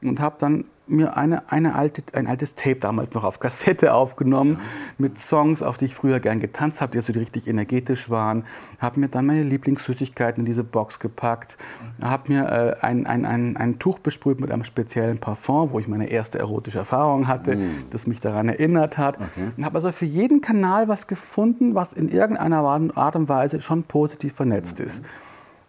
Und 0.02 0.20
habe 0.20 0.36
dann 0.40 0.66
mir 0.92 1.18
eine, 1.18 1.50
eine 1.52 1.76
alte, 1.76 2.04
ein 2.14 2.28
altes 2.28 2.56
Tape 2.56 2.76
damals 2.76 3.14
noch 3.14 3.24
auf 3.24 3.40
Kassette 3.40 3.94
aufgenommen 3.94 4.58
ja. 4.60 4.66
mit 4.98 5.18
Songs, 5.18 5.62
auf 5.62 5.78
die 5.78 5.86
ich 5.86 5.96
früher 5.96 6.20
gern 6.20 6.40
getanzt 6.40 6.82
habe, 6.82 6.92
die 6.92 6.98
also 6.98 7.14
richtig 7.14 7.48
energetisch 7.48 8.10
waren. 8.10 8.46
Habe 8.80 9.00
mir 9.00 9.08
dann 9.08 9.26
meine 9.26 9.44
Lieblingssüßigkeiten 9.44 10.42
in 10.42 10.46
diese 10.46 10.64
Box 10.64 11.00
gepackt. 11.00 11.58
Habe 12.02 12.34
mir 12.34 12.50
äh, 12.82 12.86
ein, 12.86 13.06
ein, 13.06 13.26
ein, 13.26 13.58
ein 13.58 13.80
Tuch 13.80 14.00
besprüht 14.00 14.40
mit 14.40 14.52
einem 14.52 14.64
speziellen 14.64 15.18
Parfum, 15.18 15.72
wo 15.72 15.80
ich 15.80 15.88
meine 15.88 16.10
erste 16.10 16.40
erotische 16.40 16.80
Erfahrung 16.80 17.28
hatte, 17.28 17.56
mhm. 17.56 17.86
das 17.90 18.08
mich 18.08 18.20
daran 18.20 18.50
erinnert 18.50 18.98
hat. 18.98 19.16
Okay. 19.16 19.52
Und 19.58 19.66
habe 19.66 19.76
also 19.76 19.92
für 19.92 20.06
jeden 20.06 20.42
Kanal 20.42 20.88
was 20.88 21.08
gefunden, 21.08 21.76
was 21.76 21.94
in 21.94 22.10
irgendeiner 22.10 22.62
Art 22.62 23.16
und 23.16 23.30
Weise 23.30 23.62
schon 23.62 23.84
positiv 23.84 24.34
vernetzt 24.34 24.80
mhm. 24.80 24.86
ist. 24.86 25.04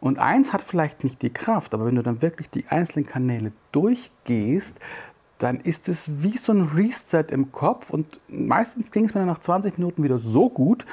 Und 0.03 0.19
eins 0.19 0.53
hat 0.53 0.63
vielleicht 0.63 1.05
nicht 1.05 1.23
die 1.23 1.31
Kraft, 1.31 1.75
aber 1.75 1.87
wenn 1.87 1.95
du 1.95 2.03
dann 2.03 2.23
wirklich 2.23 2.51
die 2.51 2.67
einzelnen 2.67 3.07
Kanäle 3.07 3.53
durchgehst, 3.71 4.81
dann 5.43 5.59
ist 5.59 5.89
es 5.89 6.23
wie 6.23 6.39
so 6.39 6.53
ein 6.53 6.71
Reset 6.77 7.25
im 7.31 7.51
Kopf. 7.53 7.91
Und 7.91 8.21
meistens 8.29 8.93
ging 8.93 9.07
es 9.07 9.15
mir 9.15 9.21
dann 9.21 9.29
nach 9.29 9.41
20 9.41 9.79
Minuten 9.79 10.03
wieder 10.03 10.19
so 10.19 10.49
gut, 10.49 10.87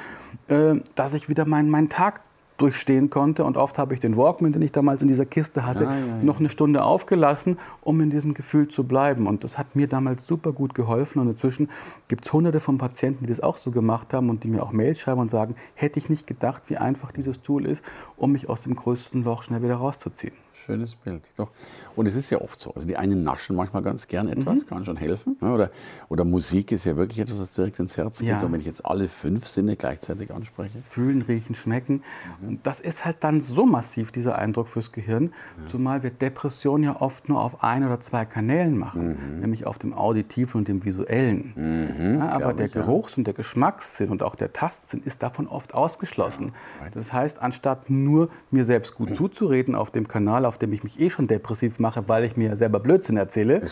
äh, 0.48 0.74
dass 0.94 1.14
ich 1.14 1.28
wieder 1.28 1.46
meinen, 1.46 1.70
meinen 1.70 1.88
Tag 1.88 2.20
durchstehen 2.60 3.10
konnte. 3.10 3.44
Und 3.44 3.56
oft 3.56 3.78
habe 3.78 3.94
ich 3.94 4.00
den 4.00 4.16
Walkman, 4.16 4.52
den 4.52 4.62
ich 4.62 4.72
damals 4.72 5.02
in 5.02 5.08
dieser 5.08 5.24
Kiste 5.24 5.64
hatte, 5.64 5.84
ja, 5.84 5.94
ja, 5.94 6.06
ja. 6.06 6.22
noch 6.22 6.40
eine 6.40 6.50
Stunde 6.50 6.82
aufgelassen, 6.82 7.58
um 7.80 8.00
in 8.00 8.10
diesem 8.10 8.34
Gefühl 8.34 8.68
zu 8.68 8.84
bleiben. 8.84 9.26
Und 9.26 9.44
das 9.44 9.56
hat 9.56 9.76
mir 9.76 9.86
damals 9.86 10.26
super 10.26 10.52
gut 10.52 10.74
geholfen. 10.74 11.20
Und 11.20 11.28
inzwischen 11.28 11.70
gibt 12.08 12.26
es 12.26 12.32
hunderte 12.32 12.60
von 12.60 12.76
Patienten, 12.76 13.24
die 13.24 13.30
das 13.30 13.40
auch 13.40 13.56
so 13.56 13.70
gemacht 13.70 14.12
haben 14.12 14.28
und 14.28 14.44
die 14.44 14.48
mir 14.48 14.62
auch 14.62 14.72
Mails 14.72 15.00
schreiben 15.00 15.20
und 15.20 15.30
sagen, 15.30 15.54
hätte 15.74 15.98
ich 15.98 16.10
nicht 16.10 16.26
gedacht, 16.26 16.64
wie 16.66 16.76
einfach 16.76 17.12
dieses 17.12 17.40
Tool 17.40 17.66
ist, 17.66 17.82
um 18.16 18.32
mich 18.32 18.48
aus 18.48 18.62
dem 18.62 18.74
größten 18.74 19.24
Loch 19.24 19.44
schnell 19.44 19.62
wieder 19.62 19.76
rauszuziehen. 19.76 20.34
Schönes 20.66 20.94
Bild. 20.94 21.30
Doch. 21.36 21.50
Und 21.96 22.06
es 22.06 22.14
ist 22.14 22.30
ja 22.30 22.40
oft 22.40 22.60
so. 22.60 22.74
Also 22.74 22.86
die 22.86 22.96
einen 22.96 23.24
naschen 23.24 23.56
manchmal 23.56 23.82
ganz 23.82 24.08
gern 24.08 24.28
etwas, 24.28 24.64
mhm. 24.64 24.68
kann 24.68 24.84
schon 24.84 24.96
helfen. 24.96 25.36
Ne? 25.40 25.52
Oder, 25.52 25.70
oder 26.08 26.24
Musik 26.24 26.72
ist 26.72 26.84
ja 26.84 26.96
wirklich 26.96 27.18
etwas, 27.18 27.38
das 27.38 27.52
direkt 27.52 27.78
ins 27.78 27.96
Herz 27.96 28.18
geht. 28.18 28.28
Ja. 28.28 28.40
Und 28.40 28.52
wenn 28.52 28.60
ich 28.60 28.66
jetzt 28.66 28.84
alle 28.84 29.08
fünf 29.08 29.46
Sinne 29.46 29.76
gleichzeitig 29.76 30.32
anspreche. 30.32 30.78
Fühlen, 30.88 31.22
riechen, 31.22 31.54
schmecken. 31.54 32.02
Mhm. 32.40 32.48
Und 32.48 32.66
das 32.66 32.80
ist 32.80 33.04
halt 33.04 33.18
dann 33.20 33.40
so 33.40 33.64
massiv, 33.64 34.12
dieser 34.12 34.36
Eindruck 34.38 34.68
fürs 34.68 34.92
Gehirn. 34.92 35.32
Ja. 35.58 35.66
Zumal 35.68 36.02
wir 36.02 36.10
Depressionen 36.10 36.84
ja 36.84 37.00
oft 37.00 37.28
nur 37.28 37.40
auf 37.40 37.62
ein 37.62 37.84
oder 37.84 38.00
zwei 38.00 38.24
Kanälen 38.24 38.76
machen. 38.78 39.34
Mhm. 39.34 39.40
Nämlich 39.40 39.66
auf 39.66 39.78
dem 39.78 39.94
auditiven 39.94 40.58
und 40.58 40.68
dem 40.68 40.84
visuellen. 40.84 41.52
Mhm. 41.56 42.18
Ja, 42.18 42.28
aber 42.30 42.52
der 42.52 42.66
ich, 42.66 42.72
Geruchs- 42.72 43.16
und 43.16 43.26
der 43.26 43.34
Geschmackssinn 43.34 44.10
und 44.10 44.22
auch 44.22 44.34
der 44.34 44.52
Tastsinn 44.52 45.00
ist 45.00 45.22
davon 45.22 45.46
oft 45.46 45.74
ausgeschlossen. 45.74 46.52
Das 46.92 47.12
heißt, 47.12 47.40
anstatt 47.40 47.88
nur 47.88 48.28
mir 48.50 48.64
selbst 48.64 48.94
gut 48.94 49.16
zuzureden 49.16 49.74
auf 49.74 49.90
dem 49.90 50.06
Kanal, 50.06 50.44
auf 50.50 50.58
dem 50.58 50.72
ich 50.72 50.82
mich 50.82 50.98
eh 50.98 51.10
schon 51.10 51.28
depressiv 51.28 51.78
mache, 51.78 52.08
weil 52.08 52.24
ich 52.24 52.36
mir 52.36 52.56
selber 52.56 52.80
Blödsinn 52.80 53.16
erzähle, 53.16 53.62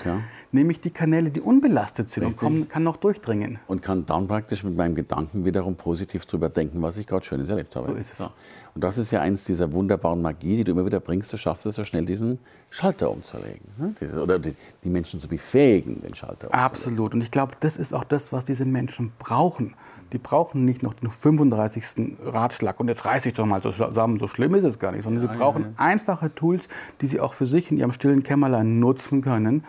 nehme 0.53 0.71
ich 0.71 0.81
die 0.81 0.91
Kanäle, 0.91 1.31
die 1.31 1.41
unbelastet 1.41 2.09
sind 2.09 2.25
Richtig. 2.25 2.43
und 2.43 2.61
komm, 2.61 2.69
kann 2.69 2.85
noch 2.85 2.99
durchdringen. 2.99 3.59
Und 3.67 3.83
kann 3.83 4.07
dann 4.07 4.29
praktisch 4.29 4.63
mit 4.63 4.77
meinem 4.77 4.95
Gedanken 4.95 5.45
wiederum 5.45 5.75
positiv 5.75 6.25
drüber 6.25 6.49
denken, 6.49 6.81
was 6.81 6.97
ich 6.97 7.09
gerade 7.09 7.27
Schönes 7.27 7.49
erlebt 7.49 7.75
habe. 7.75 7.89
So 7.89 7.95
ist 7.95 8.13
es. 8.13 8.19
Ja. 8.21 8.31
Und 8.77 8.85
das 8.85 8.97
ist 8.97 9.11
ja 9.11 9.21
eins 9.21 9.43
dieser 9.43 9.73
wunderbaren 9.73 10.23
Magie, 10.23 10.59
die 10.59 10.63
du 10.63 10.71
immer 10.71 10.87
wieder 10.87 11.01
bringst. 11.01 11.33
Du 11.33 11.37
schaffst 11.37 11.67
es 11.67 11.75
so 11.75 11.85
schnell, 11.85 12.05
diesen 12.05 12.39
Schalter 12.71 13.11
umzulegen. 13.11 13.67
Ne? 13.77 13.93
Oder 14.23 14.39
die, 14.39 14.55
die, 14.85 14.89
Menschen 14.89 15.19
zu 15.19 15.27
befähigen, 15.27 16.01
den 16.01 16.15
Schalter 16.15 16.47
umzulegen. 16.47 16.61
Absolut. 16.61 17.13
Und 17.13 17.23
ich 17.23 17.33
glaube, 17.33 17.55
das 17.59 17.77
ist 17.77 17.93
auch 17.93 18.05
das, 18.05 18.33
was 18.33 18.45
diese 18.45 18.65
Menschen 18.65 19.11
brauchen. 19.19 19.75
Die 20.13 20.19
brauchen 20.19 20.65
nicht 20.65 20.83
noch 20.83 20.95
den 20.95 21.11
35. 21.11 22.17
Ratschlag 22.25 22.81
und 22.81 22.89
jetzt 22.89 23.05
reiße 23.05 23.29
ich 23.29 23.35
doch 23.35 23.47
mal 23.47 23.63
zusammen, 23.63 24.19
so 24.19 24.29
schlimm 24.29 24.55
ist 24.55 24.65
es 24.65 24.79
gar 24.79 24.93
nicht, 24.93 25.03
sondern 25.03 25.29
sie 25.29 25.39
brauchen 25.39 25.75
einfache 25.77 26.35
Tools, 26.35 26.69
die 27.01 27.07
sie 27.07 27.21
auch 27.21 27.35
für 27.35 27.47
sich 27.47 27.71
in 27.71 27.79
ihrem 27.79 27.93
stillen 27.93 28.23
Kämmerlein 28.23 28.81
nutzen 28.81 29.23
können. 29.23 29.65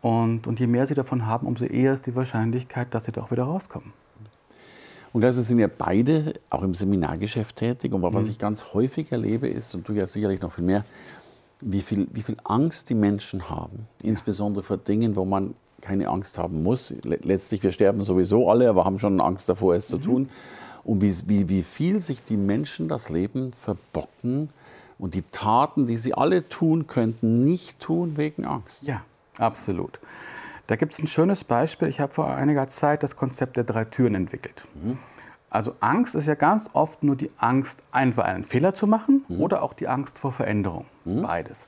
Und, 0.00 0.46
und 0.46 0.60
je 0.60 0.66
mehr 0.66 0.86
sie 0.86 0.94
davon 0.94 1.26
haben, 1.26 1.46
umso 1.46 1.64
eher 1.64 1.94
ist 1.94 2.06
die 2.06 2.14
Wahrscheinlichkeit, 2.14 2.94
dass 2.94 3.04
sie 3.04 3.12
da 3.12 3.22
auch 3.22 3.30
wieder 3.30 3.44
rauskommen. 3.44 3.92
Und 5.12 5.24
also 5.24 5.42
sind 5.42 5.58
ja 5.58 5.68
beide 5.68 6.34
auch 6.50 6.62
im 6.62 6.74
Seminargeschäft 6.74 7.56
tätig. 7.56 7.92
Und 7.92 8.02
was 8.02 8.26
mhm. 8.26 8.30
ich 8.30 8.38
ganz 8.38 8.74
häufig 8.74 9.10
erlebe, 9.10 9.48
ist, 9.48 9.74
und 9.74 9.88
du 9.88 9.92
ja 9.92 10.06
sicherlich 10.06 10.40
noch 10.40 10.52
viel 10.52 10.64
mehr, 10.64 10.84
wie 11.60 11.80
viel, 11.80 12.06
wie 12.12 12.22
viel 12.22 12.36
Angst 12.44 12.90
die 12.90 12.94
Menschen 12.94 13.50
haben. 13.50 13.88
Insbesondere 14.02 14.62
vor 14.62 14.76
Dingen, 14.76 15.16
wo 15.16 15.24
man 15.24 15.54
keine 15.80 16.08
Angst 16.08 16.38
haben 16.38 16.62
muss. 16.62 16.94
Letztlich, 17.02 17.62
wir 17.62 17.72
sterben 17.72 18.02
sowieso 18.02 18.50
alle, 18.50 18.68
aber 18.68 18.84
haben 18.84 18.98
schon 18.98 19.20
Angst 19.20 19.48
davor, 19.48 19.74
es 19.74 19.88
mhm. 19.88 19.92
zu 19.92 19.98
tun. 19.98 20.28
Und 20.84 21.02
wie, 21.02 21.14
wie, 21.26 21.48
wie 21.48 21.62
viel 21.62 22.02
sich 22.02 22.22
die 22.24 22.36
Menschen 22.36 22.88
das 22.88 23.10
Leben 23.10 23.52
verbocken 23.52 24.48
und 24.98 25.14
die 25.14 25.22
Taten, 25.32 25.86
die 25.86 25.96
sie 25.96 26.14
alle 26.14 26.48
tun 26.48 26.86
könnten, 26.86 27.44
nicht 27.44 27.78
tun 27.78 28.16
wegen 28.16 28.44
Angst. 28.44 28.84
Ja, 28.84 29.02
absolut. 29.38 30.00
Da 30.66 30.76
gibt 30.76 30.92
es 30.92 30.98
ein 30.98 31.06
schönes 31.06 31.44
Beispiel. 31.44 31.88
Ich 31.88 32.00
habe 32.00 32.12
vor 32.12 32.28
einiger 32.28 32.68
Zeit 32.68 33.02
das 33.02 33.16
Konzept 33.16 33.56
der 33.56 33.64
drei 33.64 33.84
Türen 33.84 34.14
entwickelt. 34.14 34.64
Mhm. 34.82 34.98
Also 35.50 35.74
Angst 35.80 36.14
ist 36.14 36.26
ja 36.26 36.34
ganz 36.34 36.68
oft 36.74 37.02
nur 37.02 37.16
die 37.16 37.30
Angst, 37.38 37.82
einfach 37.90 38.24
einen 38.24 38.44
Fehler 38.44 38.74
zu 38.74 38.86
machen 38.86 39.24
mhm. 39.28 39.40
oder 39.40 39.62
auch 39.62 39.72
die 39.72 39.88
Angst 39.88 40.18
vor 40.18 40.32
Veränderung. 40.32 40.84
Mhm. 41.04 41.22
Beides. 41.22 41.66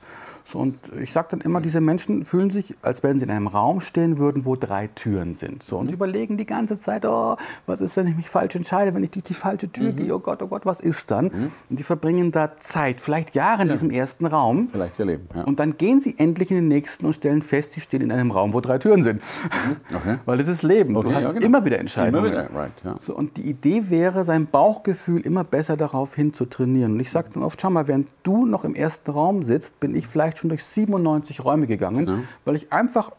Und 0.55 0.77
ich 0.99 1.11
sage 1.11 1.29
dann 1.31 1.41
immer, 1.41 1.61
diese 1.61 1.81
Menschen 1.81 2.25
fühlen 2.25 2.49
sich, 2.49 2.75
als 2.81 3.03
wenn 3.03 3.19
sie 3.19 3.25
in 3.25 3.31
einem 3.31 3.47
Raum 3.47 3.81
stehen 3.81 4.17
würden, 4.17 4.45
wo 4.45 4.55
drei 4.55 4.87
Türen 4.87 5.33
sind. 5.33 5.63
So, 5.63 5.77
und 5.77 5.87
mhm. 5.87 5.93
überlegen 5.93 6.37
die 6.37 6.45
ganze 6.45 6.79
Zeit, 6.79 7.05
oh, 7.05 7.37
was 7.65 7.81
ist, 7.81 7.97
wenn 7.97 8.07
ich 8.07 8.15
mich 8.15 8.29
falsch 8.29 8.55
entscheide, 8.55 8.93
wenn 8.93 9.03
ich 9.03 9.11
durch 9.11 9.23
die 9.23 9.33
falsche 9.33 9.71
Tür 9.71 9.91
mhm. 9.91 9.95
gehe, 9.95 10.15
oh 10.15 10.19
Gott, 10.19 10.41
oh 10.41 10.47
Gott, 10.47 10.65
was 10.65 10.79
ist 10.79 11.11
dann? 11.11 11.25
Mhm. 11.25 11.51
Und 11.69 11.79
die 11.79 11.83
verbringen 11.83 12.31
da 12.31 12.57
Zeit, 12.59 13.01
vielleicht 13.01 13.35
Jahre 13.35 13.63
in 13.63 13.67
ja. 13.69 13.73
diesem 13.73 13.91
ersten 13.91 14.25
Raum. 14.25 14.67
Vielleicht 14.71 14.99
ihr 14.99 15.05
Leben, 15.05 15.27
ja. 15.33 15.43
Und 15.43 15.59
dann 15.59 15.77
gehen 15.77 16.01
sie 16.01 16.15
endlich 16.17 16.51
in 16.51 16.57
den 16.57 16.67
nächsten 16.67 17.05
und 17.05 17.13
stellen 17.13 17.41
fest, 17.41 17.73
sie 17.73 17.81
stehen 17.81 18.01
in 18.01 18.11
einem 18.11 18.31
Raum, 18.31 18.53
wo 18.53 18.61
drei 18.61 18.77
Türen 18.77 19.03
sind. 19.03 19.21
Mhm. 19.21 19.95
Okay. 19.95 20.17
Weil 20.25 20.39
es 20.39 20.47
ist 20.47 20.63
Leben. 20.63 20.95
Okay, 20.95 21.09
du 21.09 21.15
hast 21.15 21.27
ja, 21.27 21.33
genau. 21.33 21.45
immer 21.45 21.65
wieder 21.65 21.79
Entscheidungen. 21.79 22.25
Immer 22.25 22.31
wieder, 22.31 22.53
right, 22.53 22.71
ja. 22.83 22.95
so, 22.99 23.15
und 23.15 23.37
die 23.37 23.43
Idee 23.43 23.89
wäre, 23.89 24.23
sein 24.23 24.47
Bauchgefühl 24.47 25.21
immer 25.21 25.43
besser 25.43 25.77
darauf 25.77 26.15
hin 26.15 26.33
zu 26.33 26.45
trainieren. 26.45 26.93
Und 26.93 26.99
ich 26.99 27.11
sage 27.11 27.29
dann 27.33 27.43
oft, 27.43 27.61
schau 27.61 27.69
mal, 27.69 27.87
während 27.87 28.09
du 28.23 28.45
noch 28.45 28.65
im 28.65 28.75
ersten 28.75 29.11
Raum 29.11 29.43
sitzt, 29.43 29.79
bin 29.79 29.95
ich 29.95 30.07
vielleicht 30.07 30.40
schon 30.41 30.49
durch 30.49 30.63
97 30.63 31.43
Räume 31.43 31.67
gegangen, 31.67 32.07
ja. 32.07 32.19
weil 32.45 32.55
ich 32.55 32.73
einfach 32.73 33.11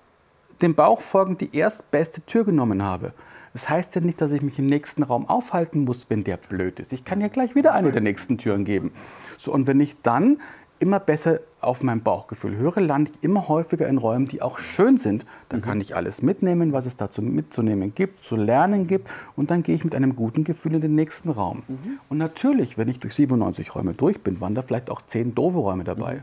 dem 0.61 0.75
Bauch 0.75 1.01
folgend 1.01 1.41
die 1.41 1.57
erstbeste 1.57 2.21
Tür 2.23 2.45
genommen 2.45 2.83
habe. 2.83 3.13
Das 3.53 3.69
heißt 3.69 3.95
ja 3.95 4.01
nicht, 4.01 4.21
dass 4.21 4.33
ich 4.33 4.43
mich 4.43 4.59
im 4.59 4.67
nächsten 4.67 5.03
Raum 5.03 5.29
aufhalten 5.29 5.85
muss, 5.85 6.09
wenn 6.09 6.25
der 6.25 6.37
blöd 6.37 6.81
ist. 6.81 6.93
Ich 6.93 7.05
kann 7.05 7.21
ja 7.21 7.29
gleich 7.29 7.55
wieder 7.55 7.75
eine 7.75 7.93
der 7.93 8.01
nächsten 8.01 8.39
Türen 8.39 8.65
geben. 8.65 8.93
So, 9.39 9.53
und 9.53 9.67
wenn 9.67 9.81
ich 9.81 10.01
dann 10.03 10.39
immer 10.79 10.99
besser 10.99 11.41
auf 11.61 11.83
mein 11.85 12.03
Bauchgefühl 12.03 12.57
höre, 12.57 12.81
lande 12.81 13.13
ich 13.13 13.23
immer 13.23 13.47
häufiger 13.47 13.87
in 13.87 13.99
Räumen, 13.99 14.27
die 14.27 14.43
auch 14.43 14.59
schön 14.59 14.99
sind. 14.99 15.25
Dann 15.49 15.61
mhm. 15.61 15.65
kann 15.65 15.81
ich 15.81 15.95
alles 15.95 16.23
mitnehmen, 16.23 16.73
was 16.73 16.87
es 16.87 16.97
dazu 16.97 17.23
mitzunehmen 17.23 17.95
gibt, 17.95 18.25
zu 18.25 18.35
lernen 18.35 18.89
gibt. 18.89 19.13
Und 19.37 19.51
dann 19.51 19.63
gehe 19.63 19.77
ich 19.77 19.85
mit 19.85 19.95
einem 19.95 20.17
guten 20.17 20.43
Gefühl 20.43 20.75
in 20.75 20.81
den 20.81 20.97
nächsten 20.97 21.29
Raum. 21.29 21.63
Mhm. 21.69 22.01
Und 22.09 22.19
natürlich, 22.19 22.79
wenn 22.79 22.89
ich 22.89 22.99
durch 22.99 23.15
97 23.15 23.77
Räume 23.77 23.93
durch 23.93 24.23
bin, 24.23 24.41
waren 24.41 24.57
da 24.57 24.63
vielleicht 24.63 24.91
auch 24.91 25.03
10 25.03 25.37
doofe 25.37 25.59
Räume 25.59 25.85
dabei. 25.85 26.17
Mhm. 26.17 26.23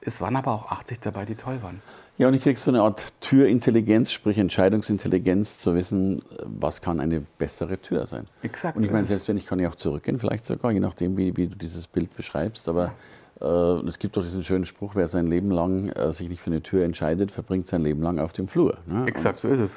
Es 0.00 0.20
waren 0.20 0.36
aber 0.36 0.52
auch 0.52 0.70
80 0.70 1.00
dabei, 1.00 1.24
die 1.24 1.34
toll 1.34 1.62
waren. 1.62 1.82
Ja, 2.18 2.26
und 2.26 2.34
ich 2.34 2.42
kriege 2.42 2.58
so 2.58 2.70
eine 2.70 2.82
Art 2.82 3.12
Türintelligenz, 3.20 4.10
sprich 4.10 4.38
Entscheidungsintelligenz, 4.38 5.60
zu 5.60 5.76
wissen, 5.76 6.22
was 6.44 6.80
kann 6.80 6.98
eine 6.98 7.20
bessere 7.20 7.78
Tür 7.78 8.06
sein. 8.06 8.26
Exakt. 8.42 8.76
Und 8.76 8.84
ich 8.84 8.90
meine, 8.90 9.06
selbst 9.06 9.28
wenn 9.28 9.36
ich 9.36 9.46
kann 9.46 9.60
ja 9.60 9.68
auch 9.68 9.76
zurückgehen, 9.76 10.18
vielleicht 10.18 10.44
sogar, 10.44 10.72
je 10.72 10.80
nachdem, 10.80 11.16
wie, 11.16 11.36
wie 11.36 11.46
du 11.46 11.56
dieses 11.56 11.86
Bild 11.86 12.16
beschreibst. 12.16 12.68
Aber 12.68 12.92
äh, 13.40 13.44
es 13.86 14.00
gibt 14.00 14.16
doch 14.16 14.22
diesen 14.22 14.42
schönen 14.42 14.64
Spruch, 14.64 14.96
wer 14.96 15.06
sein 15.06 15.28
Leben 15.28 15.52
lang 15.52 15.90
äh, 15.90 16.12
sich 16.12 16.28
nicht 16.28 16.40
für 16.40 16.50
eine 16.50 16.60
Tür 16.60 16.84
entscheidet, 16.84 17.30
verbringt 17.30 17.68
sein 17.68 17.82
Leben 17.82 18.02
lang 18.02 18.18
auf 18.18 18.32
dem 18.32 18.48
Flur. 18.48 18.78
Ne? 18.86 19.06
Exakt, 19.06 19.44
und, 19.44 19.50
so 19.50 19.62
ist 19.62 19.70
es. 19.70 19.76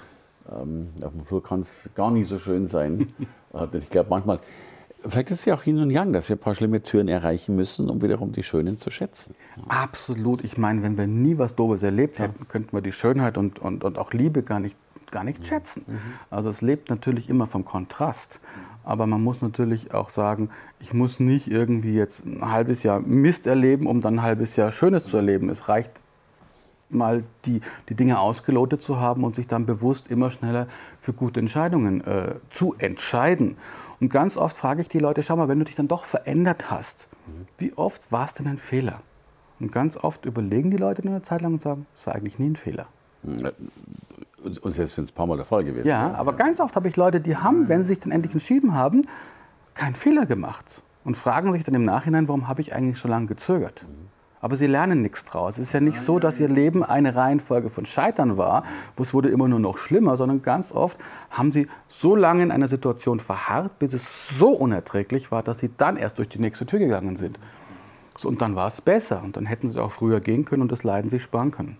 Ähm, 0.51 0.89
auf 1.03 1.11
dem 1.11 1.25
Flur 1.25 1.43
kann 1.43 1.61
es 1.61 1.91
gar 1.93 2.09
nicht 2.09 2.27
so 2.27 2.39
schön 2.39 2.67
sein. 2.67 3.13
ich 3.73 3.89
glaube 3.91 4.09
manchmal, 4.09 4.39
Vielleicht 5.07 5.31
ist 5.31 5.39
es 5.39 5.45
ja 5.45 5.55
auch 5.55 5.65
Yin 5.65 5.79
und 5.79 5.89
Yang, 5.89 6.13
dass 6.13 6.29
wir 6.29 6.35
ein 6.35 6.39
paar 6.39 6.53
schlimme 6.53 6.83
Türen 6.83 7.07
erreichen 7.07 7.55
müssen, 7.55 7.89
um 7.89 8.01
wiederum 8.01 8.31
die 8.31 8.43
Schönen 8.43 8.77
zu 8.77 8.91
schätzen. 8.91 9.35
Absolut. 9.67 10.43
Ich 10.43 10.57
meine, 10.57 10.83
wenn 10.83 10.97
wir 10.97 11.07
nie 11.07 11.37
was 11.37 11.55
Doofes 11.55 11.83
erlebt 11.83 12.19
hätten, 12.19 12.39
ja. 12.39 12.45
könnten 12.47 12.75
wir 12.75 12.81
die 12.81 12.91
Schönheit 12.91 13.37
und, 13.37 13.59
und, 13.59 13.83
und 13.83 13.97
auch 13.97 14.13
Liebe 14.13 14.43
gar 14.43 14.59
nicht, 14.59 14.77
gar 15.09 15.23
nicht 15.23 15.45
schätzen. 15.45 15.85
Mhm. 15.87 15.99
Also 16.29 16.49
es 16.49 16.61
lebt 16.61 16.89
natürlich 16.89 17.29
immer 17.29 17.47
vom 17.47 17.65
Kontrast. 17.65 18.39
Aber 18.83 19.07
man 19.07 19.23
muss 19.23 19.41
natürlich 19.41 19.93
auch 19.93 20.09
sagen, 20.09 20.49
ich 20.79 20.93
muss 20.93 21.19
nicht 21.19 21.51
irgendwie 21.51 21.93
jetzt 21.93 22.25
ein 22.25 22.51
halbes 22.51 22.83
Jahr 22.83 22.99
Mist 22.99 23.47
erleben, 23.47 23.87
um 23.87 24.01
dann 24.01 24.15
ein 24.15 24.21
halbes 24.23 24.55
Jahr 24.55 24.71
Schönes 24.71 25.05
zu 25.05 25.17
erleben. 25.17 25.49
Es 25.49 25.67
reicht 25.67 25.91
mal 26.89 27.23
die, 27.45 27.61
die 27.89 27.95
Dinge 27.95 28.19
ausgelotet 28.19 28.81
zu 28.81 28.99
haben 28.99 29.23
und 29.23 29.35
sich 29.35 29.47
dann 29.47 29.65
bewusst 29.65 30.11
immer 30.11 30.29
schneller 30.29 30.67
für 30.99 31.13
gute 31.13 31.39
Entscheidungen 31.39 32.01
äh, 32.01 32.35
zu 32.49 32.75
entscheiden. 32.77 33.57
Und 34.01 34.09
ganz 34.09 34.35
oft 34.35 34.57
frage 34.57 34.81
ich 34.81 34.89
die 34.89 34.99
Leute, 34.99 35.21
schau 35.21 35.35
mal, 35.35 35.47
wenn 35.47 35.59
du 35.59 35.65
dich 35.65 35.75
dann 35.75 35.87
doch 35.87 36.05
verändert 36.05 36.71
hast, 36.71 37.07
wie 37.59 37.71
oft 37.73 38.11
war 38.11 38.25
es 38.25 38.33
denn 38.33 38.47
ein 38.47 38.57
Fehler? 38.57 39.01
Und 39.59 39.71
ganz 39.71 39.95
oft 39.95 40.25
überlegen 40.25 40.71
die 40.71 40.77
Leute 40.77 41.07
eine 41.07 41.21
Zeit 41.21 41.41
lang 41.41 41.53
und 41.53 41.61
sagen, 41.61 41.85
es 41.95 42.07
war 42.07 42.15
eigentlich 42.15 42.39
nie 42.39 42.49
ein 42.49 42.55
Fehler. 42.55 42.87
Und 43.23 44.71
selbst 44.71 44.95
sind 44.95 45.03
es 45.05 45.11
ein 45.11 45.15
paar 45.15 45.27
Mal 45.27 45.37
der 45.37 45.45
Fall 45.45 45.63
gewesen. 45.63 45.87
Ja, 45.87 46.15
aber 46.15 46.33
ganz 46.33 46.59
oft 46.59 46.75
habe 46.75 46.87
ich 46.87 46.97
Leute, 46.97 47.21
die 47.21 47.37
haben, 47.37 47.69
wenn 47.69 47.83
sie 47.83 47.89
sich 47.89 47.99
dann 47.99 48.11
endlich 48.11 48.33
entschieden 48.33 48.73
haben, 48.73 49.03
keinen 49.75 49.93
Fehler 49.93 50.25
gemacht. 50.25 50.81
Und 51.03 51.15
fragen 51.15 51.53
sich 51.53 51.63
dann 51.63 51.75
im 51.75 51.85
Nachhinein, 51.85 52.27
warum 52.27 52.47
habe 52.47 52.61
ich 52.61 52.73
eigentlich 52.73 52.99
so 52.99 53.07
lange 53.07 53.27
gezögert? 53.27 53.85
Mhm. 53.87 54.07
Aber 54.41 54.55
sie 54.55 54.65
lernen 54.65 55.01
nichts 55.01 55.23
draus. 55.23 55.59
Es 55.59 55.67
ist 55.67 55.73
ja 55.73 55.79
nicht 55.79 55.99
so, 55.99 56.17
dass 56.17 56.39
ihr 56.39 56.49
Leben 56.49 56.83
eine 56.83 57.15
Reihenfolge 57.15 57.69
von 57.69 57.85
Scheitern 57.85 58.37
war, 58.37 58.63
wo 58.97 59.03
es 59.03 59.13
wurde 59.13 59.29
immer 59.29 59.47
nur 59.47 59.59
noch 59.59 59.77
schlimmer, 59.77 60.17
sondern 60.17 60.41
ganz 60.41 60.71
oft 60.71 60.97
haben 61.29 61.51
sie 61.51 61.67
so 61.87 62.15
lange 62.15 62.41
in 62.43 62.51
einer 62.51 62.67
Situation 62.67 63.19
verharrt, 63.19 63.77
bis 63.77 63.93
es 63.93 64.29
so 64.29 64.49
unerträglich 64.49 65.31
war, 65.31 65.43
dass 65.43 65.59
sie 65.59 65.69
dann 65.77 65.95
erst 65.95 66.17
durch 66.17 66.27
die 66.27 66.39
nächste 66.39 66.65
Tür 66.65 66.79
gegangen 66.79 67.15
sind. 67.15 67.39
So, 68.17 68.27
und 68.27 68.41
dann 68.41 68.55
war 68.55 68.67
es 68.67 68.81
besser 68.81 69.21
und 69.23 69.37
dann 69.37 69.45
hätten 69.45 69.71
sie 69.71 69.79
auch 69.79 69.91
früher 69.91 70.19
gehen 70.19 70.43
können 70.43 70.63
und 70.63 70.71
das 70.71 70.83
Leiden 70.83 71.09
sich 71.09 71.23
sparen 71.23 71.51
können. 71.51 71.77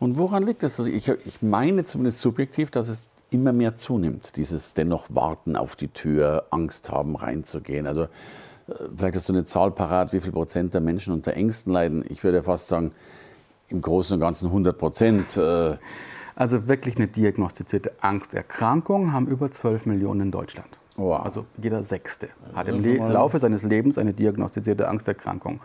Und 0.00 0.18
woran 0.18 0.44
liegt 0.44 0.62
das? 0.62 0.78
Also 0.78 0.90
ich, 0.90 1.08
ich 1.08 1.42
meine 1.42 1.84
zumindest 1.84 2.20
subjektiv, 2.20 2.70
dass 2.70 2.88
es 2.88 3.02
immer 3.30 3.52
mehr 3.52 3.76
zunimmt, 3.76 4.36
dieses 4.36 4.74
dennoch 4.74 5.06
Warten 5.10 5.56
auf 5.56 5.76
die 5.76 5.88
Tür, 5.88 6.46
Angst 6.50 6.90
haben 6.90 7.16
reinzugehen. 7.16 7.86
Also 7.86 8.08
Vielleicht 8.96 9.16
hast 9.16 9.28
du 9.28 9.32
eine 9.32 9.44
Zahl 9.44 9.70
parat, 9.70 10.12
wie 10.12 10.20
viel 10.20 10.32
Prozent 10.32 10.74
der 10.74 10.80
Menschen 10.80 11.14
unter 11.14 11.32
Ängsten 11.34 11.72
leiden. 11.72 12.04
Ich 12.08 12.22
würde 12.22 12.42
fast 12.42 12.68
sagen, 12.68 12.92
im 13.68 13.80
Großen 13.80 14.14
und 14.14 14.20
Ganzen 14.20 14.46
100 14.46 14.76
Prozent. 14.76 15.36
Äh. 15.36 15.76
Also 16.34 16.68
wirklich 16.68 16.96
eine 16.96 17.08
diagnostizierte 17.08 17.92
Angsterkrankung 18.00 19.12
haben 19.12 19.26
über 19.26 19.50
12 19.50 19.86
Millionen 19.86 20.20
in 20.20 20.30
Deutschland. 20.30 20.68
Wow. 20.96 21.24
Also 21.24 21.46
jeder 21.60 21.82
Sechste 21.82 22.28
hat 22.54 22.68
im 22.68 22.82
Laufe 23.10 23.38
seines 23.38 23.62
Lebens 23.62 23.98
eine 23.98 24.12
diagnostizierte 24.12 24.88
Angsterkrankung. 24.88 25.60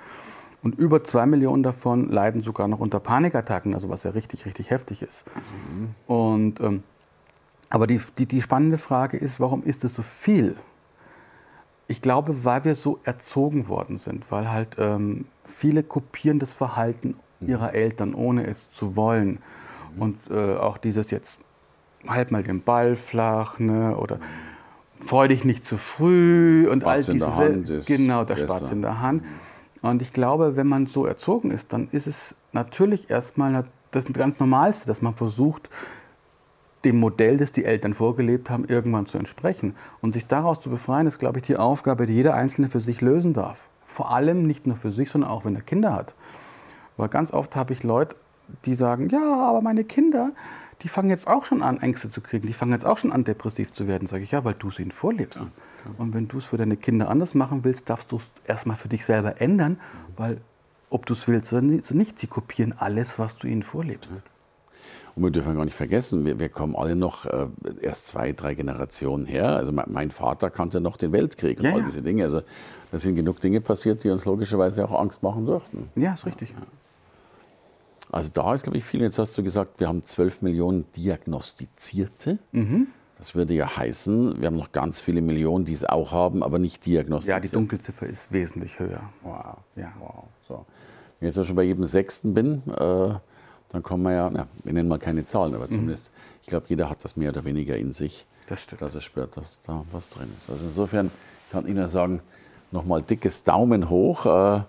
Und 0.62 0.76
über 0.76 1.04
zwei 1.04 1.26
Millionen 1.26 1.62
davon 1.62 2.10
leiden 2.10 2.42
sogar 2.42 2.68
noch 2.68 2.80
unter 2.80 3.00
Panikattacken, 3.00 3.74
also 3.74 3.90
was 3.90 4.04
ja 4.04 4.12
richtig, 4.12 4.46
richtig 4.46 4.70
heftig 4.70 5.02
ist. 5.02 5.26
Mhm. 5.36 5.90
Und, 6.08 6.60
ähm, 6.62 6.84
aber 7.70 7.86
die, 7.86 8.00
die, 8.18 8.28
die 8.28 8.42
spannende 8.42 8.78
Frage 8.78 9.18
ist, 9.18 9.40
warum 9.40 9.62
ist 9.62 9.84
es 9.84 9.96
so 9.96 10.02
viel? 10.04 10.56
Ich 11.94 12.02
glaube, 12.02 12.44
weil 12.44 12.64
wir 12.64 12.74
so 12.74 13.00
erzogen 13.04 13.68
worden 13.68 13.98
sind, 13.98 14.32
weil 14.32 14.50
halt 14.50 14.78
ähm, 14.80 15.26
viele 15.46 15.84
kopieren 15.84 16.40
das 16.40 16.52
Verhalten 16.52 17.14
ihrer 17.40 17.76
Eltern, 17.76 18.16
ohne 18.16 18.48
es 18.48 18.72
zu 18.72 18.96
wollen. 18.96 19.38
Und 20.00 20.18
äh, 20.32 20.56
auch 20.56 20.80
dieses 20.80 21.12
jetzt, 21.12 21.38
halt 22.08 22.32
mal 22.32 22.42
den 22.42 22.64
Ball 22.64 22.96
flach, 22.96 23.60
ne? 23.60 23.96
oder 23.96 24.20
freu 24.98 25.28
dich 25.28 25.46
nicht 25.46 25.68
zu 25.68 25.78
früh 25.78 26.68
und 26.68 26.82
Spatz 26.82 27.10
all 27.10 27.14
diese. 27.14 27.28
genau, 27.86 28.24
der 28.24 28.38
Spatz 28.38 28.72
in 28.72 28.82
der 28.82 29.00
Hand. 29.00 29.24
Und 29.84 30.02
ich 30.02 30.14
glaube, 30.14 30.56
wenn 30.56 30.66
man 30.66 30.88
so 30.88 31.06
erzogen 31.06 31.52
ist, 31.52 31.74
dann 31.74 31.90
ist 31.92 32.08
es 32.08 32.34
natürlich 32.54 33.12
erstmal 33.12 33.66
das 33.92 34.12
ganz 34.12 34.40
Normalste, 34.40 34.88
dass 34.88 35.04
man 35.04 35.14
versucht, 35.14 35.70
dem 36.86 37.00
Modell, 37.00 37.38
das 37.38 37.52
die 37.52 37.66
Eltern 37.66 37.94
vorgelebt 37.94 38.50
haben, 38.50 38.66
irgendwann 38.66 39.06
zu 39.06 39.18
entsprechen. 39.18 39.76
Und 40.02 40.14
sich 40.14 40.28
daraus 40.28 40.60
zu 40.60 40.70
befreien, 40.70 41.08
ist, 41.08 41.20
glaube 41.20 41.40
ich, 41.40 41.44
die 41.44 41.56
Aufgabe, 41.56 42.06
die 42.06 42.14
jeder 42.14 42.34
Einzelne 42.34 42.70
für 42.70 42.82
sich 42.82 43.02
lösen 43.02 43.34
darf. 43.34 43.68
Vor 43.84 44.12
allem 44.12 44.46
nicht 44.48 44.68
nur 44.68 44.76
für 44.76 44.92
sich, 44.92 45.10
sondern 45.10 45.30
auch, 45.30 45.46
wenn 45.46 45.56
er 45.56 45.62
Kinder 45.62 45.94
hat. 45.94 46.16
Weil 46.98 47.10
ganz 47.10 47.34
oft 47.34 47.56
habe 47.56 47.74
ich 47.74 47.84
Leute, 47.84 48.16
die 48.66 48.76
sagen, 48.76 49.10
ja, 49.10 49.48
aber 49.48 49.62
meine 49.62 49.84
Kinder, 49.84 50.32
die 50.82 50.88
fangen 50.90 51.10
jetzt 51.10 51.28
auch 51.28 51.46
schon 51.46 51.64
an, 51.64 51.80
Ängste 51.80 52.10
zu 52.10 52.22
kriegen, 52.22 52.48
die 52.48 52.54
fangen 52.54 52.74
jetzt 52.74 52.86
auch 52.86 52.98
schon 52.98 53.12
an, 53.12 53.24
depressiv 53.24 53.72
zu 53.72 53.88
werden. 53.88 54.08
Sage 54.08 54.24
ich, 54.24 54.32
ja, 54.32 54.44
weil 54.44 54.54
du 54.54 54.68
es 54.68 54.80
ihnen 54.80 54.92
vorlebst. 54.92 55.40
Ja, 55.40 55.92
Und 55.98 56.14
wenn 56.14 56.28
du 56.28 56.38
es 56.38 56.46
für 56.46 56.58
deine 56.58 56.78
Kinder 56.78 57.10
anders 57.10 57.34
machen 57.34 57.64
willst, 57.64 57.90
darfst 57.90 58.12
du 58.12 58.18
es 58.18 58.32
erstmal 58.46 58.76
für 58.76 58.90
dich 58.90 59.06
selber 59.06 59.40
ändern, 59.42 59.80
weil 60.18 60.42
ob 60.90 61.06
du 61.06 61.14
es 61.14 61.28
willst 61.28 61.52
oder 61.54 61.62
nicht, 61.62 62.20
sie 62.20 62.28
kopieren 62.28 62.74
alles, 62.78 63.18
was 63.18 63.38
du 63.38 63.48
ihnen 63.48 63.64
vorlebst. 63.64 64.12
Ja. 64.12 64.18
Und 65.16 65.24
wir 65.24 65.32
dürfen 65.32 65.56
gar 65.56 65.66
nicht 65.66 65.76
vergessen, 65.76 66.26
wir, 66.26 66.40
wir 66.40 66.50
kommen 66.50 66.76
alle 66.76 66.96
noch 66.96 67.26
äh, 67.26 67.48
erst 67.82 68.08
zwei, 68.08 68.32
drei 68.32 68.56
Generationen 68.56 69.26
her. 69.26 69.56
Also 69.56 69.72
mein, 69.72 70.12
Vater 70.12 70.50
kannte 70.50 70.82
noch 70.82 70.98
den 70.98 71.12
Weltkrieg 71.12 71.60
und 71.60 71.66
ja, 71.66 71.74
all 71.74 71.84
diese 71.84 72.02
Dinge. 72.02 72.24
Also 72.24 72.42
da 72.92 72.98
sind 72.98 73.16
genug 73.16 73.40
Dinge 73.40 73.62
passiert, 73.62 74.04
die 74.04 74.10
uns 74.10 74.26
logischerweise 74.26 74.86
auch 74.86 75.00
Angst 75.00 75.22
machen 75.22 75.46
dürften. 75.46 75.90
Ja, 75.96 76.14
ist 76.14 76.26
richtig. 76.26 76.52
Ja. 76.52 76.66
Also 78.12 78.30
da 78.34 78.54
ist, 78.54 78.64
glaube 78.64 78.78
ich, 78.78 78.84
viel. 78.84 79.02
Jetzt 79.02 79.20
hast 79.20 79.38
du 79.38 79.44
gesagt, 79.44 79.80
wir 79.80 79.88
haben 79.88 80.04
12 80.04 80.42
Millionen 80.42 80.86
Diagnostizierte. 80.96 82.40
Mhm. 82.52 82.88
Das 83.18 83.36
würde 83.36 83.54
ja 83.54 83.78
heißen, 83.78 84.42
wir 84.42 84.48
haben 84.48 84.58
noch 84.58 84.72
ganz 84.72 85.00
viele 85.00 85.22
Millionen, 85.22 85.66
die 85.66 85.74
es 85.74 85.86
auch 85.86 86.12
haben, 86.12 86.44
aber 86.44 86.60
nicht 86.60 86.86
diagnostiziert. 86.86 87.38
Ja, 87.38 87.40
die 87.40 87.50
Dunkelziffer 87.50 88.06
ist 88.06 88.32
wesentlich 88.32 88.80
höher. 88.80 89.02
Wow. 89.22 89.58
Ja. 89.76 89.94
wow. 90.00 90.26
So. 90.48 90.66
Wenn 91.20 91.30
ich 91.30 91.36
jetzt 91.36 91.48
schon 91.48 91.56
bei 91.56 91.64
jedem 91.64 91.86
Sechsten 91.86 92.34
bin, 92.34 92.64
äh, 92.78 93.14
dann 93.74 93.84
kommen 93.84 94.04
wir 94.04 94.14
ja, 94.14 94.30
na, 94.32 94.48
wir 94.64 94.72
nennen 94.72 94.88
mal 94.88 95.00
keine 95.00 95.26
Zahlen, 95.26 95.54
aber 95.54 95.66
mhm. 95.66 95.72
zumindest, 95.72 96.14
mhm. 96.14 96.20
ich 96.44 96.48
glaube, 96.48 96.68
jeder 96.70 96.90
hat 96.90 97.04
das 97.04 97.18
mehr 97.18 97.32
oder 97.32 97.44
weniger 97.44 97.76
in 97.76 97.92
sich, 97.92 98.26
das 98.48 98.68
dass 98.68 98.96
er 98.96 99.02
spürt, 99.02 99.36
dass 99.36 99.62
da 99.62 99.84
was 99.92 100.10
drin 100.10 100.30
ist. 100.38 100.50
Also 100.50 100.68
insofern 100.68 101.12
kann 101.52 101.66
ich 101.66 101.72
Ihnen 101.72 101.88
sagen, 101.88 102.22
nochmal 102.72 103.02
dickes 103.02 103.44
Daumen 103.44 103.90
hoch, 103.90 104.26
äh, 104.26 104.62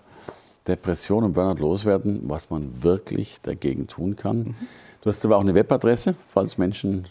Depression 0.67 1.23
und 1.23 1.33
Burnout 1.33 1.61
loswerden, 1.61 2.21
was 2.23 2.49
man 2.49 2.83
wirklich 2.83 3.39
dagegen 3.41 3.87
tun 3.87 4.15
kann. 4.15 4.37
Mhm. 4.37 4.55
Du 5.01 5.09
hast 5.09 5.23
aber 5.23 5.37
auch 5.37 5.41
eine 5.41 5.53
Webadresse, 5.53 6.15
falls 6.27 6.57
Menschen 6.57 7.07